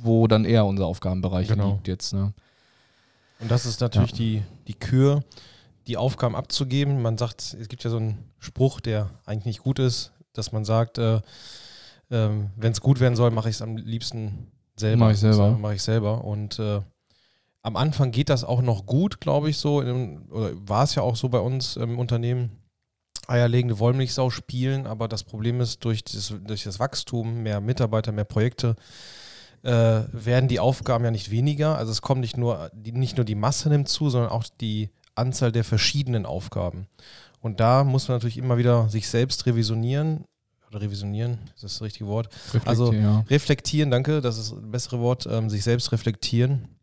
wo 0.00 0.26
dann 0.26 0.46
eher 0.46 0.64
unser 0.64 0.86
Aufgabenbereich 0.86 1.48
Genau. 1.48 1.72
liegt 1.72 1.88
jetzt. 1.88 2.14
Ne? 2.14 2.32
Und 3.40 3.50
das 3.50 3.66
ist 3.66 3.82
natürlich 3.82 4.14
die, 4.14 4.42
die 4.66 4.72
Kür, 4.72 5.22
die 5.86 5.98
Aufgaben 5.98 6.34
abzugeben. 6.34 7.02
Man 7.02 7.18
sagt, 7.18 7.54
es 7.60 7.68
gibt 7.68 7.84
ja 7.84 7.90
so 7.90 7.98
einen 7.98 8.24
Spruch, 8.38 8.80
der 8.80 9.10
eigentlich 9.26 9.44
nicht 9.44 9.62
gut 9.62 9.80
ist, 9.80 10.12
dass 10.32 10.52
man 10.52 10.64
sagt, 10.64 10.96
äh, 10.96 11.20
ähm, 12.10 12.52
wenn 12.56 12.72
es 12.72 12.80
gut 12.80 13.00
werden 13.00 13.16
soll, 13.16 13.32
mache 13.32 13.50
ich 13.50 13.56
es 13.56 13.60
am 13.60 13.76
liebsten 13.76 14.50
selber. 14.76 15.04
Mach 15.04 15.10
ich 15.12 15.18
selber. 15.18 15.58
Mache 15.58 15.74
ich 15.74 15.82
selber. 15.82 16.24
Und 16.24 16.58
äh, 16.58 16.80
am 17.68 17.76
Anfang 17.76 18.12
geht 18.12 18.30
das 18.30 18.44
auch 18.44 18.62
noch 18.62 18.86
gut, 18.86 19.20
glaube 19.20 19.50
ich, 19.50 19.58
so. 19.58 19.82
In, 19.82 20.22
oder 20.30 20.52
war 20.66 20.84
es 20.84 20.94
ja 20.94 21.02
auch 21.02 21.16
so 21.16 21.28
bei 21.28 21.38
uns 21.38 21.76
im 21.76 21.98
Unternehmen. 21.98 22.50
Eierlegende 23.26 23.78
Wollmilchsau 23.78 24.30
spielen, 24.30 24.86
aber 24.86 25.06
das 25.06 25.22
Problem 25.22 25.60
ist, 25.60 25.84
durch 25.84 26.02
das, 26.02 26.32
durch 26.46 26.64
das 26.64 26.80
Wachstum, 26.80 27.42
mehr 27.42 27.60
Mitarbeiter, 27.60 28.10
mehr 28.10 28.24
Projekte, 28.24 28.74
äh, 29.64 30.00
werden 30.12 30.48
die 30.48 30.60
Aufgaben 30.60 31.04
ja 31.04 31.10
nicht 31.10 31.30
weniger. 31.30 31.76
Also 31.76 31.92
es 31.92 32.00
kommt 32.00 32.22
nicht 32.22 32.38
nur 32.38 32.70
die, 32.72 32.92
nicht 32.92 33.18
nur 33.18 33.26
die 33.26 33.34
Masse 33.34 33.68
nimmt 33.68 33.90
zu, 33.90 34.08
sondern 34.08 34.30
auch 34.30 34.44
die 34.62 34.88
Anzahl 35.14 35.52
der 35.52 35.64
verschiedenen 35.64 36.24
Aufgaben. 36.24 36.86
Und 37.40 37.60
da 37.60 37.84
muss 37.84 38.08
man 38.08 38.16
natürlich 38.16 38.38
immer 38.38 38.56
wieder 38.56 38.88
sich 38.88 39.10
selbst 39.10 39.44
revisionieren. 39.44 40.24
Oder 40.70 40.80
revisionieren, 40.80 41.38
ist 41.54 41.64
das 41.64 41.72
das 41.74 41.82
richtige 41.82 42.08
Wort? 42.08 42.30
Also- 42.64 42.94
ja. 42.94 43.26
Reflektieren, 43.28 43.90
danke, 43.90 44.22
das 44.22 44.38
ist 44.38 44.52
ein 44.52 44.70
bessere 44.70 45.00
Wort, 45.00 45.28
ähm, 45.30 45.50
sich 45.50 45.64
selbst 45.64 45.92
reflektieren 45.92 46.77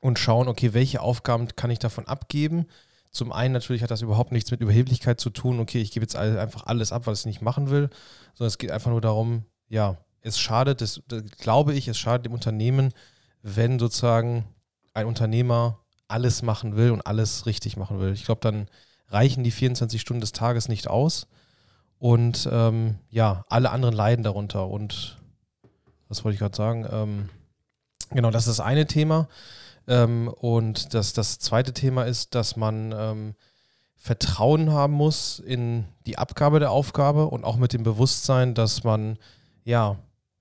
und 0.00 0.18
schauen, 0.18 0.48
okay, 0.48 0.72
welche 0.72 1.00
Aufgaben 1.00 1.48
kann 1.56 1.70
ich 1.70 1.78
davon 1.78 2.06
abgeben? 2.06 2.66
Zum 3.10 3.32
einen 3.32 3.52
natürlich 3.52 3.82
hat 3.82 3.90
das 3.90 4.02
überhaupt 4.02 4.32
nichts 4.32 4.50
mit 4.50 4.60
Überheblichkeit 4.60 5.20
zu 5.20 5.30
tun, 5.30 5.60
okay, 5.60 5.80
ich 5.80 5.90
gebe 5.90 6.04
jetzt 6.04 6.16
einfach 6.16 6.66
alles 6.66 6.92
ab, 6.92 7.06
was 7.06 7.20
ich 7.20 7.26
nicht 7.26 7.42
machen 7.42 7.70
will, 7.70 7.90
sondern 8.34 8.48
es 8.48 8.58
geht 8.58 8.70
einfach 8.70 8.90
nur 8.90 9.00
darum, 9.00 9.44
ja, 9.68 9.96
es 10.22 10.38
schadet, 10.38 10.80
das, 10.80 11.02
das 11.08 11.24
glaube 11.38 11.74
ich, 11.74 11.88
es 11.88 11.98
schadet 11.98 12.26
dem 12.26 12.32
Unternehmen, 12.32 12.92
wenn 13.42 13.78
sozusagen 13.78 14.44
ein 14.94 15.06
Unternehmer 15.06 15.80
alles 16.08 16.42
machen 16.42 16.76
will 16.76 16.90
und 16.90 17.06
alles 17.06 17.46
richtig 17.46 17.76
machen 17.76 18.00
will. 18.00 18.12
Ich 18.12 18.24
glaube, 18.24 18.40
dann 18.40 18.68
reichen 19.08 19.44
die 19.44 19.50
24 19.50 20.00
Stunden 20.00 20.20
des 20.20 20.32
Tages 20.32 20.68
nicht 20.68 20.88
aus. 20.88 21.26
Und 21.98 22.48
ähm, 22.50 22.96
ja, 23.10 23.44
alle 23.48 23.70
anderen 23.70 23.94
leiden 23.94 24.22
darunter. 24.22 24.66
Und 24.68 25.18
was 26.08 26.24
wollte 26.24 26.34
ich 26.34 26.40
gerade 26.40 26.56
sagen? 26.56 26.86
Ähm, 26.90 27.28
genau, 28.10 28.30
das 28.30 28.46
ist 28.46 28.58
das 28.58 28.66
eine 28.66 28.86
Thema. 28.86 29.28
Ähm, 29.90 30.28
und 30.28 30.94
das, 30.94 31.12
das 31.12 31.40
zweite 31.40 31.74
Thema 31.74 32.04
ist, 32.04 32.36
dass 32.36 32.56
man 32.56 32.94
ähm, 32.96 33.34
Vertrauen 33.96 34.70
haben 34.70 34.94
muss 34.94 35.40
in 35.40 35.84
die 36.06 36.16
Abgabe 36.16 36.60
der 36.60 36.70
Aufgabe 36.70 37.26
und 37.26 37.44
auch 37.44 37.56
mit 37.56 37.72
dem 37.72 37.82
Bewusstsein, 37.82 38.54
dass 38.54 38.84
man, 38.84 39.18
ja, 39.64 39.98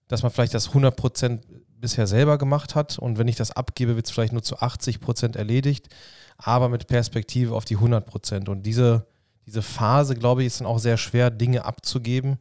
dass 0.07 0.21
man 0.21 0.31
vielleicht 0.31 0.53
das 0.53 0.69
100% 0.69 1.39
bisher 1.79 2.05
selber 2.05 2.37
gemacht 2.37 2.75
hat 2.75 2.99
und 2.99 3.17
wenn 3.17 3.27
ich 3.27 3.37
das 3.37 3.51
abgebe, 3.51 3.95
wird 3.95 4.05
es 4.05 4.11
vielleicht 4.11 4.33
nur 4.33 4.43
zu 4.43 4.59
80% 4.59 5.35
erledigt, 5.35 5.89
aber 6.37 6.69
mit 6.69 6.85
Perspektive 6.87 7.55
auf 7.55 7.65
die 7.65 7.77
100%. 7.77 8.49
Und 8.49 8.63
diese, 8.63 9.07
diese 9.47 9.63
Phase, 9.63 10.13
glaube 10.13 10.41
ich, 10.41 10.47
ist 10.47 10.59
dann 10.59 10.67
auch 10.67 10.79
sehr 10.79 10.97
schwer, 10.97 11.31
Dinge 11.31 11.65
abzugeben 11.65 12.37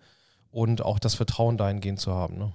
und 0.50 0.82
auch 0.82 0.98
das 0.98 1.14
Vertrauen 1.14 1.56
dahingehend 1.56 2.00
zu 2.00 2.12
haben. 2.12 2.36
Ne? 2.36 2.52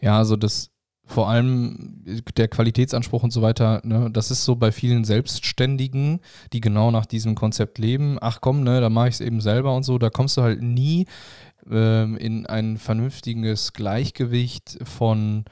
Ja, 0.00 0.16
also 0.16 0.36
das 0.36 0.69
vor 1.10 1.28
allem 1.28 2.04
der 2.36 2.46
Qualitätsanspruch 2.46 3.24
und 3.24 3.32
so 3.32 3.42
weiter, 3.42 3.80
ne, 3.84 4.10
das 4.12 4.30
ist 4.30 4.44
so 4.44 4.54
bei 4.54 4.70
vielen 4.70 5.04
Selbstständigen, 5.04 6.20
die 6.52 6.60
genau 6.60 6.90
nach 6.90 7.04
diesem 7.04 7.34
Konzept 7.34 7.78
leben. 7.78 8.16
Ach 8.20 8.40
komm, 8.40 8.62
ne, 8.62 8.80
da 8.80 8.88
mache 8.88 9.08
ich 9.08 9.14
es 9.14 9.20
eben 9.20 9.40
selber 9.40 9.74
und 9.74 9.82
so. 9.82 9.98
Da 9.98 10.08
kommst 10.08 10.36
du 10.36 10.42
halt 10.42 10.62
nie 10.62 11.06
ähm, 11.68 12.16
in 12.16 12.46
ein 12.46 12.78
vernünftiges 12.78 13.72
Gleichgewicht 13.72 14.78
von 14.84 15.44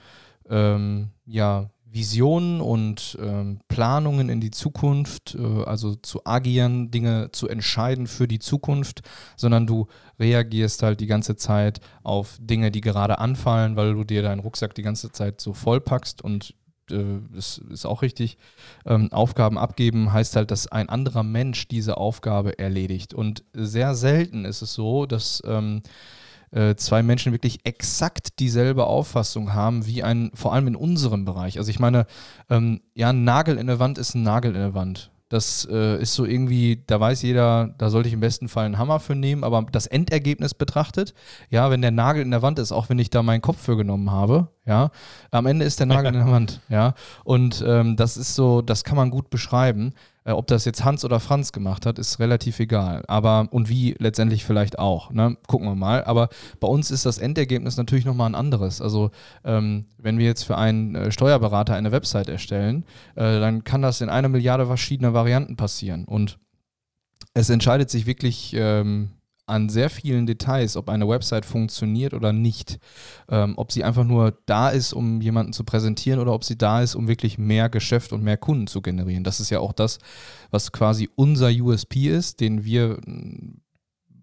ähm, 0.48 1.08
ja, 1.26 1.70
Visionen 1.98 2.60
und 2.60 3.18
ähm, 3.20 3.58
Planungen 3.66 4.28
in 4.28 4.40
die 4.40 4.52
Zukunft, 4.52 5.34
äh, 5.34 5.64
also 5.64 5.96
zu 5.96 6.24
agieren, 6.24 6.92
Dinge 6.92 7.30
zu 7.32 7.48
entscheiden 7.48 8.06
für 8.06 8.28
die 8.28 8.38
Zukunft, 8.38 9.00
sondern 9.36 9.66
du 9.66 9.88
reagierst 10.20 10.84
halt 10.84 11.00
die 11.00 11.08
ganze 11.08 11.34
Zeit 11.34 11.80
auf 12.04 12.38
Dinge, 12.40 12.70
die 12.70 12.82
gerade 12.82 13.18
anfallen, 13.18 13.74
weil 13.74 13.94
du 13.94 14.04
dir 14.04 14.22
deinen 14.22 14.38
Rucksack 14.38 14.76
die 14.76 14.82
ganze 14.82 15.10
Zeit 15.10 15.40
so 15.40 15.52
vollpackst 15.52 16.22
und 16.22 16.54
äh, 16.90 17.18
das 17.34 17.58
ist 17.58 17.84
auch 17.84 18.02
richtig. 18.02 18.38
Ähm, 18.86 19.12
Aufgaben 19.12 19.58
abgeben 19.58 20.12
heißt 20.12 20.36
halt, 20.36 20.52
dass 20.52 20.68
ein 20.68 20.88
anderer 20.88 21.24
Mensch 21.24 21.66
diese 21.66 21.96
Aufgabe 21.96 22.60
erledigt. 22.60 23.12
Und 23.12 23.42
sehr 23.52 23.96
selten 23.96 24.44
ist 24.44 24.62
es 24.62 24.72
so, 24.72 25.04
dass 25.04 25.42
ähm, 25.44 25.82
äh, 26.50 26.74
zwei 26.76 27.02
Menschen 27.02 27.32
wirklich 27.32 27.60
exakt 27.64 28.38
dieselbe 28.38 28.86
Auffassung 28.86 29.54
haben 29.54 29.86
wie 29.86 30.02
ein, 30.02 30.30
vor 30.34 30.52
allem 30.52 30.68
in 30.68 30.76
unserem 30.76 31.24
Bereich. 31.24 31.58
Also 31.58 31.70
ich 31.70 31.78
meine, 31.78 32.06
ähm, 32.50 32.80
ja, 32.94 33.10
ein 33.10 33.24
Nagel 33.24 33.58
in 33.58 33.66
der 33.66 33.78
Wand 33.78 33.98
ist 33.98 34.14
ein 34.14 34.22
Nagel 34.22 34.54
in 34.54 34.60
der 34.60 34.74
Wand. 34.74 35.10
Das 35.28 35.68
äh, 35.70 36.00
ist 36.00 36.14
so 36.14 36.24
irgendwie, 36.24 36.82
da 36.86 36.98
weiß 36.98 37.20
jeder, 37.20 37.74
da 37.76 37.90
sollte 37.90 38.08
ich 38.08 38.14
im 38.14 38.20
besten 38.20 38.48
Fall 38.48 38.64
einen 38.64 38.78
Hammer 38.78 38.98
für 38.98 39.14
nehmen, 39.14 39.44
aber 39.44 39.66
das 39.70 39.86
Endergebnis 39.86 40.54
betrachtet, 40.54 41.12
ja, 41.50 41.70
wenn 41.70 41.82
der 41.82 41.90
Nagel 41.90 42.22
in 42.22 42.30
der 42.30 42.40
Wand 42.40 42.58
ist, 42.58 42.72
auch 42.72 42.88
wenn 42.88 42.98
ich 42.98 43.10
da 43.10 43.22
meinen 43.22 43.42
Kopf 43.42 43.60
für 43.60 43.76
genommen 43.76 44.10
habe, 44.10 44.48
ja, 44.64 44.90
am 45.30 45.44
Ende 45.44 45.66
ist 45.66 45.80
der 45.80 45.86
Nagel 45.86 46.06
in 46.14 46.24
der 46.24 46.32
Wand, 46.32 46.62
ja. 46.70 46.94
Und 47.24 47.62
ähm, 47.66 47.96
das 47.96 48.16
ist 48.16 48.34
so, 48.34 48.62
das 48.62 48.84
kann 48.84 48.96
man 48.96 49.10
gut 49.10 49.28
beschreiben. 49.28 49.92
Äh, 50.28 50.32
ob 50.32 50.47
das 50.47 50.66
jetzt 50.66 50.85
Hans 50.85 51.04
oder 51.04 51.20
Franz 51.20 51.52
gemacht 51.52 51.87
hat, 51.87 51.99
ist 51.99 52.20
relativ 52.20 52.61
egal. 52.61 53.02
Aber 53.08 53.49
und 53.50 53.70
wie 53.70 53.97
letztendlich 53.99 54.44
vielleicht 54.44 54.78
auch. 54.78 55.11
Ne? 55.11 55.38
Gucken 55.47 55.66
wir 55.66 55.75
mal. 55.75 56.04
Aber 56.04 56.28
bei 56.61 56.68
uns 56.68 56.90
ist 56.90 57.06
das 57.06 57.16
Endergebnis 57.16 57.78
natürlich 57.78 58.04
nochmal 58.04 58.28
ein 58.28 58.35
anderes. 58.35 58.82
Also 58.82 59.11
ähm, 59.44 59.87
wenn 59.97 60.18
wir 60.18 60.26
jetzt 60.26 60.44
für 60.44 60.58
einen 60.58 60.94
äh, 60.94 61.11
Steuerberater 61.11 61.75
eine 61.75 61.92
Website 61.92 62.28
erstellen, 62.28 62.85
äh, 63.16 63.40
dann 63.40 63.64
kann 63.64 63.80
das 63.80 64.02
in 64.02 64.11
einer 64.11 64.28
Milliarde 64.28 64.66
verschiedener 64.66 65.14
Varianten 65.14 65.56
passieren. 65.56 66.04
Und 66.04 66.38
es 67.32 67.49
entscheidet 67.49 67.88
sich 67.88 68.04
wirklich 68.04 68.52
ähm, 68.54 69.11
an 69.48 69.68
sehr 69.68 69.90
vielen 69.90 70.26
Details, 70.26 70.76
ob 70.76 70.88
eine 70.88 71.08
Website 71.08 71.44
funktioniert 71.44 72.14
oder 72.14 72.32
nicht. 72.32 72.78
Ähm, 73.28 73.54
ob 73.56 73.72
sie 73.72 73.84
einfach 73.84 74.04
nur 74.04 74.38
da 74.46 74.68
ist, 74.68 74.92
um 74.92 75.20
jemanden 75.20 75.52
zu 75.52 75.64
präsentieren 75.64 76.20
oder 76.20 76.32
ob 76.32 76.44
sie 76.44 76.58
da 76.58 76.82
ist, 76.82 76.94
um 76.94 77.08
wirklich 77.08 77.38
mehr 77.38 77.68
Geschäft 77.68 78.12
und 78.12 78.22
mehr 78.22 78.36
Kunden 78.36 78.66
zu 78.66 78.82
generieren. 78.82 79.24
Das 79.24 79.40
ist 79.40 79.50
ja 79.50 79.60
auch 79.60 79.72
das, 79.72 79.98
was 80.50 80.72
quasi 80.72 81.08
unser 81.16 81.48
USP 81.48 82.08
ist, 82.08 82.40
den 82.40 82.64
wir 82.64 82.98
hm, 83.04 83.60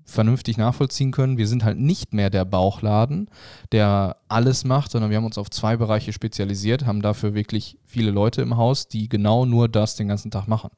vernünftig 0.06 0.58
nachvollziehen 0.58 1.12
können. 1.12 1.38
Wir 1.38 1.48
sind 1.48 1.64
halt 1.64 1.80
nicht 1.80 2.14
mehr 2.14 2.30
der 2.30 2.46
Bauchladen, 2.46 3.28
der 3.72 4.18
alles 4.30 4.64
macht, 4.64 4.92
sondern 4.92 5.10
wir 5.10 5.18
haben 5.18 5.26
uns 5.26 5.40
auf 5.40 5.50
zwei 5.50 5.78
Bereiche 5.78 6.14
spezialisiert, 6.14 6.86
haben 6.86 7.02
dafür 7.02 7.34
wirklich 7.34 7.78
viele 7.84 8.12
Leute 8.12 8.44
im 8.44 8.56
Haus, 8.56 8.88
die 8.88 9.10
genau 9.10 9.46
nur 9.46 9.68
das 9.68 9.96
den 9.96 10.08
ganzen 10.08 10.30
Tag 10.30 10.48
machen. 10.48 10.70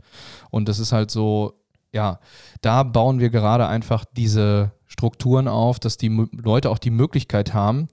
Und 0.49 0.69
das 0.69 0.79
ist 0.79 0.93
halt 0.93 1.11
so 1.11 1.56
ja, 1.91 2.19
da 2.61 2.83
bauen 2.83 3.19
wir 3.19 3.29
gerade 3.29 3.67
einfach 3.67 4.05
diese 4.05 4.71
Strukturen 4.85 5.47
auf, 5.47 5.79
dass 5.79 5.97
die 5.97 6.09
Leute 6.31 6.69
auch 6.69 6.79
die 6.79 6.91
Möglichkeit 6.91 7.53
haben, 7.53 7.87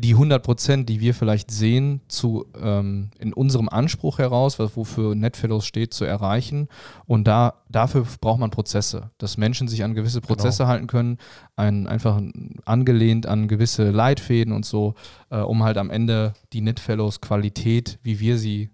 die 0.00 0.12
100 0.12 0.44
Prozent, 0.44 0.88
die 0.88 1.00
wir 1.00 1.12
vielleicht 1.12 1.50
sehen, 1.50 2.02
zu, 2.06 2.46
ähm, 2.62 3.10
in 3.18 3.32
unserem 3.32 3.68
Anspruch 3.68 4.18
heraus, 4.18 4.60
was, 4.60 4.76
wofür 4.76 5.16
Netfellows 5.16 5.66
steht, 5.66 5.92
zu 5.92 6.04
erreichen. 6.04 6.68
Und 7.06 7.26
da, 7.26 7.54
dafür 7.68 8.06
braucht 8.20 8.38
man 8.38 8.52
Prozesse, 8.52 9.10
dass 9.18 9.38
Menschen 9.38 9.66
sich 9.66 9.82
an 9.82 9.94
gewisse 9.94 10.20
Prozesse 10.20 10.58
genau. 10.58 10.68
halten 10.68 10.86
können, 10.86 11.18
ein, 11.56 11.88
einfach 11.88 12.22
angelehnt 12.64 13.26
an 13.26 13.48
gewisse 13.48 13.90
Leitfäden 13.90 14.52
und 14.52 14.64
so, 14.64 14.94
äh, 15.30 15.40
um 15.40 15.64
halt 15.64 15.78
am 15.78 15.90
Ende 15.90 16.32
die 16.52 16.60
Netfellows 16.60 17.20
Qualität, 17.20 17.98
wie 18.04 18.20
wir 18.20 18.38
sie 18.38 18.70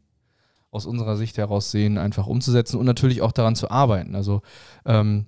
aus 0.75 0.87
unserer 0.87 1.17
Sicht 1.17 1.39
heraus 1.39 1.71
sehen, 1.71 1.99
einfach 1.99 2.27
umzusetzen 2.27 2.79
und 2.79 2.87
natürlich 2.87 3.23
auch 3.23 3.33
daran 3.33 3.57
zu 3.57 3.71
arbeiten. 3.71 4.15
Also 4.15 4.43
ähm, 4.85 5.27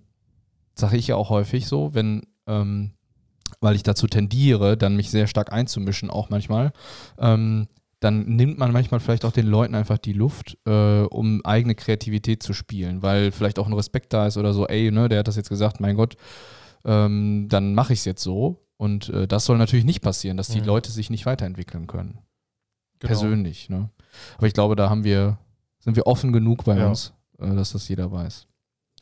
sage 0.74 0.96
ich 0.96 1.06
ja 1.06 1.16
auch 1.16 1.30
häufig 1.30 1.66
so, 1.66 1.94
wenn, 1.94 2.22
ähm, 2.46 2.92
weil 3.60 3.76
ich 3.76 3.82
dazu 3.82 4.06
tendiere, 4.06 4.76
dann 4.76 4.96
mich 4.96 5.10
sehr 5.10 5.26
stark 5.26 5.52
einzumischen, 5.52 6.10
auch 6.10 6.30
manchmal, 6.30 6.72
ähm, 7.18 7.68
dann 8.00 8.26
nimmt 8.26 8.58
man 8.58 8.72
manchmal 8.72 9.00
vielleicht 9.00 9.24
auch 9.24 9.32
den 9.32 9.46
Leuten 9.46 9.74
einfach 9.74 9.98
die 9.98 10.12
Luft, 10.12 10.58
äh, 10.66 11.02
um 11.02 11.44
eigene 11.44 11.74
Kreativität 11.74 12.42
zu 12.42 12.52
spielen, 12.52 13.02
weil 13.02 13.32
vielleicht 13.32 13.58
auch 13.58 13.66
ein 13.66 13.72
Respekt 13.72 14.12
da 14.12 14.26
ist 14.26 14.36
oder 14.36 14.52
so, 14.52 14.66
ey, 14.66 14.90
ne, 14.90 15.08
der 15.08 15.20
hat 15.20 15.28
das 15.28 15.36
jetzt 15.36 15.48
gesagt, 15.48 15.80
mein 15.80 15.96
Gott, 15.96 16.16
ähm, 16.84 17.46
dann 17.48 17.74
mache 17.74 17.94
ich 17.94 18.00
es 18.00 18.04
jetzt 18.04 18.22
so. 18.22 18.62
Und 18.76 19.08
äh, 19.08 19.26
das 19.26 19.46
soll 19.46 19.56
natürlich 19.56 19.86
nicht 19.86 20.02
passieren, 20.02 20.36
dass 20.36 20.48
die 20.48 20.60
mhm. 20.60 20.66
Leute 20.66 20.90
sich 20.90 21.08
nicht 21.08 21.24
weiterentwickeln 21.24 21.86
können. 21.86 22.18
Genau. 22.98 23.08
Persönlich, 23.08 23.70
ne? 23.70 23.90
Aber 24.36 24.46
ich 24.46 24.54
glaube, 24.54 24.76
da 24.76 24.90
haben 24.90 25.04
wir, 25.04 25.38
sind 25.78 25.96
wir 25.96 26.06
offen 26.06 26.32
genug 26.32 26.64
bei 26.64 26.76
ja. 26.76 26.88
uns, 26.88 27.12
äh, 27.38 27.54
dass 27.54 27.72
das 27.72 27.88
jeder 27.88 28.10
weiß. 28.10 28.46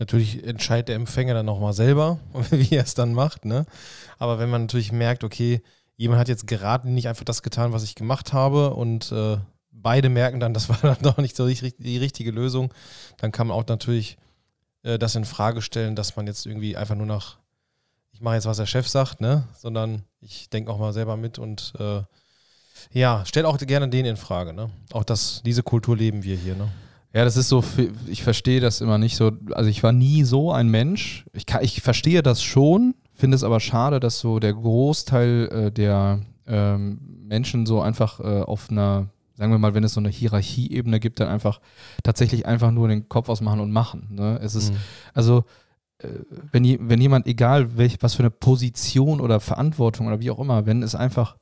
Natürlich 0.00 0.44
entscheidet 0.44 0.88
der 0.88 0.96
Empfänger 0.96 1.34
dann 1.34 1.46
nochmal 1.46 1.72
selber, 1.72 2.18
wie 2.50 2.74
er 2.74 2.82
es 2.82 2.94
dann 2.94 3.14
macht, 3.14 3.44
ne? 3.44 3.64
Aber 4.18 4.38
wenn 4.38 4.50
man 4.50 4.62
natürlich 4.62 4.92
merkt, 4.92 5.22
okay, 5.22 5.62
jemand 5.96 6.20
hat 6.20 6.28
jetzt 6.28 6.46
gerade 6.46 6.90
nicht 6.90 7.08
einfach 7.08 7.24
das 7.24 7.42
getan, 7.42 7.72
was 7.72 7.84
ich 7.84 7.94
gemacht 7.94 8.32
habe 8.32 8.74
und 8.74 9.12
äh, 9.12 9.38
beide 9.70 10.08
merken 10.08 10.40
dann, 10.40 10.54
das 10.54 10.68
war 10.68 10.78
dann 10.82 11.02
doch 11.02 11.18
nicht 11.18 11.36
so 11.36 11.46
die 11.46 11.98
richtige 11.98 12.30
Lösung, 12.30 12.72
dann 13.18 13.32
kann 13.32 13.46
man 13.46 13.56
auch 13.56 13.66
natürlich 13.66 14.16
äh, 14.82 14.98
das 14.98 15.14
in 15.14 15.24
Frage 15.24 15.62
stellen, 15.62 15.94
dass 15.94 16.16
man 16.16 16.26
jetzt 16.26 16.46
irgendwie 16.46 16.76
einfach 16.76 16.96
nur 16.96 17.06
nach, 17.06 17.38
ich 18.12 18.20
mache 18.20 18.34
jetzt, 18.34 18.46
was 18.46 18.56
der 18.56 18.66
Chef 18.66 18.88
sagt, 18.88 19.20
ne? 19.20 19.46
Sondern 19.56 20.02
ich 20.20 20.50
denke 20.50 20.72
auch 20.72 20.78
mal 20.78 20.92
selber 20.92 21.16
mit 21.16 21.38
und 21.38 21.72
äh, 21.78 22.02
ja, 22.92 23.22
stell 23.26 23.46
auch 23.46 23.58
gerne 23.58 23.88
den 23.88 24.04
in 24.04 24.16
Frage. 24.16 24.52
Ne? 24.52 24.70
Auch 24.92 25.04
das, 25.04 25.42
diese 25.44 25.62
Kultur 25.62 25.96
leben 25.96 26.22
wir 26.22 26.36
hier. 26.36 26.54
Ne? 26.54 26.68
Ja, 27.12 27.24
das 27.24 27.36
ist 27.36 27.48
so, 27.48 27.62
ich 28.08 28.22
verstehe 28.22 28.60
das 28.60 28.80
immer 28.80 28.98
nicht 28.98 29.16
so. 29.16 29.32
Also 29.52 29.70
ich 29.70 29.82
war 29.82 29.92
nie 29.92 30.24
so 30.24 30.50
ein 30.50 30.68
Mensch. 30.68 31.24
Ich, 31.32 31.46
kann, 31.46 31.62
ich 31.62 31.80
verstehe 31.80 32.22
das 32.22 32.42
schon, 32.42 32.94
finde 33.14 33.36
es 33.36 33.44
aber 33.44 33.60
schade, 33.60 34.00
dass 34.00 34.18
so 34.18 34.40
der 34.40 34.52
Großteil 34.52 35.48
äh, 35.52 35.72
der 35.72 36.22
ähm, 36.46 36.98
Menschen 37.26 37.66
so 37.66 37.80
einfach 37.80 38.18
äh, 38.20 38.42
auf 38.42 38.70
einer, 38.70 39.06
sagen 39.36 39.52
wir 39.52 39.58
mal, 39.58 39.74
wenn 39.74 39.84
es 39.84 39.94
so 39.94 40.00
eine 40.00 40.08
Hierarchieebene 40.08 40.98
gibt, 40.98 41.20
dann 41.20 41.28
einfach 41.28 41.60
tatsächlich 42.02 42.46
einfach 42.46 42.72
nur 42.72 42.88
den 42.88 43.08
Kopf 43.08 43.28
ausmachen 43.28 43.60
und 43.60 43.70
machen. 43.70 44.08
Ne? 44.10 44.40
Es 44.42 44.56
ist, 44.56 44.72
mhm. 44.72 44.78
also 45.14 45.44
äh, 45.98 46.08
wenn, 46.50 46.88
wenn 46.88 47.00
jemand, 47.00 47.28
egal 47.28 47.76
welch, 47.76 47.98
was 48.00 48.14
für 48.14 48.24
eine 48.24 48.30
Position 48.30 49.20
oder 49.20 49.38
Verantwortung 49.38 50.08
oder 50.08 50.20
wie 50.20 50.32
auch 50.32 50.40
immer, 50.40 50.66
wenn 50.66 50.82
es 50.82 50.96
einfach 50.96 51.36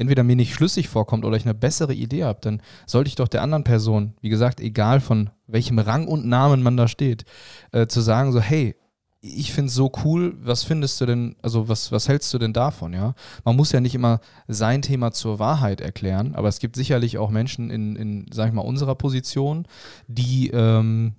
entweder 0.00 0.22
mir 0.22 0.36
nicht 0.36 0.54
schlüssig 0.54 0.88
vorkommt 0.88 1.24
oder 1.24 1.36
ich 1.36 1.44
eine 1.44 1.54
bessere 1.54 1.92
Idee 1.92 2.24
habe, 2.24 2.38
dann 2.40 2.62
sollte 2.86 3.08
ich 3.08 3.16
doch 3.16 3.28
der 3.28 3.42
anderen 3.42 3.64
Person, 3.64 4.14
wie 4.20 4.30
gesagt, 4.30 4.60
egal 4.60 5.00
von 5.00 5.30
welchem 5.46 5.78
Rang 5.78 6.08
und 6.08 6.26
Namen 6.26 6.62
man 6.62 6.76
da 6.76 6.88
steht, 6.88 7.24
äh, 7.72 7.86
zu 7.86 8.00
sagen, 8.00 8.32
so, 8.32 8.40
hey, 8.40 8.76
ich 9.20 9.52
finde 9.52 9.68
es 9.68 9.74
so 9.74 9.92
cool, 10.04 10.34
was 10.40 10.64
findest 10.64 10.98
du 11.00 11.06
denn, 11.06 11.36
also 11.42 11.68
was, 11.68 11.92
was 11.92 12.08
hältst 12.08 12.32
du 12.32 12.38
denn 12.38 12.54
davon, 12.54 12.94
ja? 12.94 13.14
Man 13.44 13.54
muss 13.54 13.70
ja 13.70 13.80
nicht 13.80 13.94
immer 13.94 14.20
sein 14.48 14.80
Thema 14.80 15.12
zur 15.12 15.38
Wahrheit 15.38 15.82
erklären, 15.82 16.34
aber 16.34 16.48
es 16.48 16.58
gibt 16.58 16.74
sicherlich 16.74 17.18
auch 17.18 17.28
Menschen 17.28 17.70
in, 17.70 17.96
in 17.96 18.26
sag 18.32 18.48
ich 18.48 18.54
mal, 18.54 18.62
unserer 18.62 18.94
Position, 18.94 19.66
die 20.08 20.48
ähm, 20.48 21.12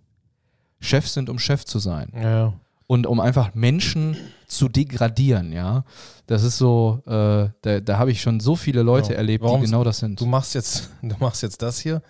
Chef 0.80 1.08
sind, 1.08 1.30
um 1.30 1.38
Chef 1.38 1.64
zu 1.66 1.78
sein. 1.78 2.12
Ja 2.20 2.54
und 2.92 3.08
um 3.08 3.22
einfach 3.22 3.54
Menschen 3.56 4.18
zu 4.48 4.68
degradieren, 4.68 5.54
ja. 5.54 5.86
Das 6.28 6.44
ist 6.44 6.58
so, 6.58 7.02
äh, 7.06 7.48
da, 7.62 7.80
da 7.80 7.98
habe 7.98 8.12
ich 8.12 8.22
schon 8.22 8.42
so 8.42 8.58
viele 8.58 8.82
Leute 8.82 9.08
genau. 9.08 9.18
erlebt, 9.20 9.44
Warum, 9.46 9.62
die 9.62 9.68
genau 9.68 9.86
das 9.86 10.00
sind. 10.00 10.20
Du 10.20 10.26
machst 10.26 10.56
jetzt, 10.56 10.90
du 11.02 11.16
machst 11.18 11.42
jetzt 11.42 11.62
das 11.62 11.80
hier, 11.80 12.02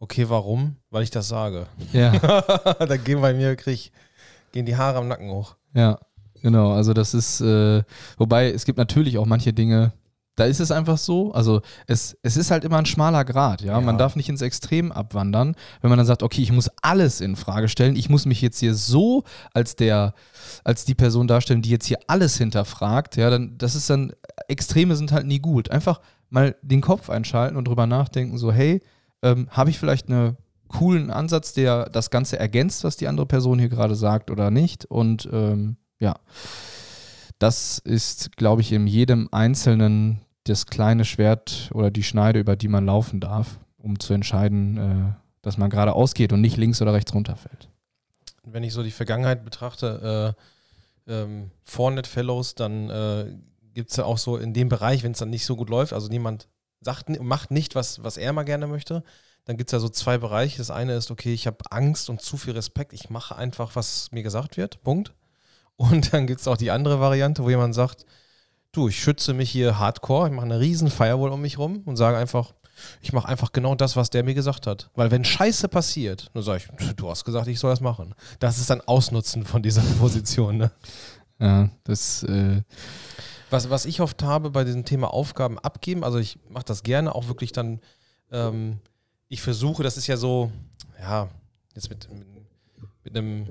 Okay, 0.00 0.28
warum? 0.28 0.74
Weil 0.90 1.04
ich 1.04 1.12
das 1.12 1.28
sage. 1.28 1.68
Ja, 1.92 2.10
da 2.78 2.96
gehen 2.96 3.20
bei 3.20 3.32
mir, 3.32 3.54
krieg, 3.54 3.92
gehen 4.50 4.66
die 4.66 4.76
Haare 4.76 4.98
am 4.98 5.06
Nacken 5.06 5.30
hoch. 5.30 5.54
ja, 5.72 6.00
genau. 6.42 6.72
Also 6.72 6.94
das 6.94 7.14
ist, 7.14 7.40
äh, 7.40 7.84
wobei 8.16 8.50
es 8.50 8.64
gibt 8.64 8.78
natürlich 8.78 9.18
auch 9.18 9.26
manche 9.26 9.52
Dinge, 9.52 9.92
da 10.38 10.44
ist 10.44 10.60
es 10.60 10.70
einfach 10.70 10.98
so. 10.98 11.32
Also 11.32 11.62
es, 11.86 12.16
es 12.22 12.36
ist 12.36 12.50
halt 12.50 12.64
immer 12.64 12.78
ein 12.78 12.86
schmaler 12.86 13.24
Grad, 13.24 13.60
ja? 13.60 13.72
Ja. 13.72 13.80
Man 13.80 13.98
darf 13.98 14.14
nicht 14.14 14.28
ins 14.28 14.40
Extrem 14.40 14.92
abwandern, 14.92 15.56
wenn 15.80 15.90
man 15.90 15.98
dann 15.98 16.06
sagt, 16.06 16.22
okay, 16.22 16.42
ich 16.42 16.52
muss 16.52 16.70
alles 16.80 17.20
in 17.20 17.34
Frage 17.34 17.68
stellen, 17.68 17.96
ich 17.96 18.08
muss 18.08 18.24
mich 18.24 18.40
jetzt 18.40 18.60
hier 18.60 18.74
so 18.74 19.24
als 19.52 19.74
der, 19.74 20.14
als 20.62 20.84
die 20.84 20.94
Person 20.94 21.26
darstellen, 21.26 21.62
die 21.62 21.70
jetzt 21.70 21.86
hier 21.86 21.98
alles 22.06 22.36
hinterfragt, 22.38 23.16
ja, 23.16 23.30
dann, 23.30 23.58
das 23.58 23.74
ist 23.74 23.90
dann, 23.90 24.12
Extreme 24.46 24.94
sind 24.94 25.10
halt 25.10 25.26
nie 25.26 25.40
gut. 25.40 25.70
Einfach 25.70 26.00
mal 26.30 26.54
den 26.62 26.82
Kopf 26.82 27.10
einschalten 27.10 27.56
und 27.56 27.66
drüber 27.66 27.86
nachdenken, 27.86 28.38
so, 28.38 28.52
hey, 28.52 28.80
ähm, 29.22 29.48
habe 29.50 29.70
ich 29.70 29.78
vielleicht 29.78 30.08
einen 30.08 30.36
coolen 30.68 31.10
Ansatz, 31.10 31.52
der 31.52 31.88
das 31.88 32.10
Ganze 32.10 32.38
ergänzt, 32.38 32.84
was 32.84 32.96
die 32.96 33.08
andere 33.08 33.26
Person 33.26 33.58
hier 33.58 33.70
gerade 33.70 33.96
sagt 33.96 34.30
oder 34.30 34.50
nicht? 34.50 34.84
Und 34.84 35.28
ähm, 35.32 35.76
ja, 35.98 36.14
das 37.38 37.78
ist, 37.78 38.36
glaube 38.36 38.62
ich, 38.62 38.72
in 38.72 38.86
jedem 38.86 39.28
Einzelnen 39.32 40.20
das 40.48 40.66
kleine 40.66 41.04
Schwert 41.04 41.70
oder 41.72 41.90
die 41.90 42.02
Schneide, 42.02 42.38
über 42.38 42.56
die 42.56 42.68
man 42.68 42.86
laufen 42.86 43.20
darf, 43.20 43.58
um 43.78 43.98
zu 43.98 44.12
entscheiden, 44.12 44.76
äh, 44.76 45.12
dass 45.42 45.58
man 45.58 45.70
gerade 45.70 45.92
ausgeht 45.92 46.32
und 46.32 46.40
nicht 46.40 46.56
links 46.56 46.82
oder 46.82 46.92
rechts 46.92 47.14
runterfällt. 47.14 47.68
Wenn 48.44 48.64
ich 48.64 48.72
so 48.72 48.82
die 48.82 48.90
Vergangenheit 48.90 49.44
betrachte, 49.44 50.34
äh, 51.06 51.12
ähm, 51.12 51.50
Fornet 51.64 52.06
Fellows, 52.06 52.54
dann 52.54 52.90
äh, 52.90 53.36
gibt 53.74 53.90
es 53.90 53.96
ja 53.96 54.04
auch 54.04 54.18
so 54.18 54.36
in 54.36 54.52
dem 54.54 54.68
Bereich, 54.68 55.02
wenn 55.02 55.12
es 55.12 55.18
dann 55.18 55.30
nicht 55.30 55.46
so 55.46 55.56
gut 55.56 55.70
läuft, 55.70 55.92
also 55.92 56.08
niemand 56.08 56.48
sagt, 56.80 57.08
macht 57.20 57.50
nicht, 57.50 57.74
was, 57.74 58.02
was 58.02 58.16
er 58.16 58.32
mal 58.32 58.44
gerne 58.44 58.66
möchte, 58.66 59.02
dann 59.44 59.56
gibt 59.56 59.70
es 59.70 59.72
ja 59.72 59.78
so 59.78 59.88
zwei 59.88 60.18
Bereiche. 60.18 60.58
Das 60.58 60.70
eine 60.70 60.94
ist, 60.94 61.10
okay, 61.10 61.32
ich 61.32 61.46
habe 61.46 61.58
Angst 61.70 62.10
und 62.10 62.20
zu 62.20 62.36
viel 62.36 62.52
Respekt, 62.52 62.92
ich 62.92 63.10
mache 63.10 63.36
einfach, 63.36 63.76
was 63.76 64.12
mir 64.12 64.22
gesagt 64.22 64.56
wird, 64.56 64.82
Punkt. 64.82 65.14
Und 65.76 66.12
dann 66.12 66.26
gibt 66.26 66.40
es 66.40 66.48
auch 66.48 66.56
die 66.56 66.70
andere 66.70 67.00
Variante, 67.00 67.44
wo 67.44 67.50
jemand 67.50 67.74
sagt, 67.74 68.04
du, 68.72 68.88
ich 68.88 69.02
schütze 69.02 69.34
mich 69.34 69.50
hier 69.50 69.78
hardcore, 69.78 70.28
ich 70.28 70.34
mache 70.34 70.46
eine 70.46 70.60
riesen 70.60 70.90
Firewall 70.90 71.32
um 71.32 71.40
mich 71.40 71.58
rum 71.58 71.82
und 71.84 71.96
sage 71.96 72.16
einfach, 72.16 72.52
ich 73.00 73.12
mache 73.12 73.28
einfach 73.28 73.52
genau 73.52 73.74
das, 73.74 73.96
was 73.96 74.10
der 74.10 74.22
mir 74.22 74.34
gesagt 74.34 74.66
hat. 74.66 74.90
Weil 74.94 75.10
wenn 75.10 75.24
Scheiße 75.24 75.68
passiert, 75.68 76.30
dann 76.34 76.42
sage 76.42 76.62
ich, 76.78 76.94
du 76.94 77.10
hast 77.10 77.24
gesagt, 77.24 77.48
ich 77.48 77.58
soll 77.58 77.70
das 77.70 77.80
machen. 77.80 78.14
Das 78.38 78.58
ist 78.58 78.70
dann 78.70 78.80
Ausnutzen 78.82 79.44
von 79.44 79.62
dieser 79.62 79.82
Position. 79.98 80.58
Ne? 80.58 80.70
Ja, 81.40 81.70
das, 81.84 82.22
äh, 82.24 82.62
Was, 83.50 83.70
was 83.70 83.86
ich 83.86 84.00
oft 84.00 84.22
habe 84.22 84.50
bei 84.50 84.64
diesem 84.64 84.84
Thema 84.84 85.12
Aufgaben 85.12 85.58
abgeben, 85.58 86.04
also 86.04 86.18
ich 86.18 86.38
mache 86.48 86.64
das 86.64 86.82
gerne 86.82 87.14
auch 87.14 87.28
wirklich 87.28 87.52
dann, 87.52 87.80
ähm, 88.30 88.78
ich 89.28 89.42
versuche, 89.42 89.82
das 89.82 89.96
ist 89.96 90.06
ja 90.06 90.16
so, 90.16 90.50
ja, 91.00 91.28
jetzt 91.74 91.90
mit, 91.90 92.08
mit, 92.10 92.26
mit 93.04 93.16
einem, 93.16 93.46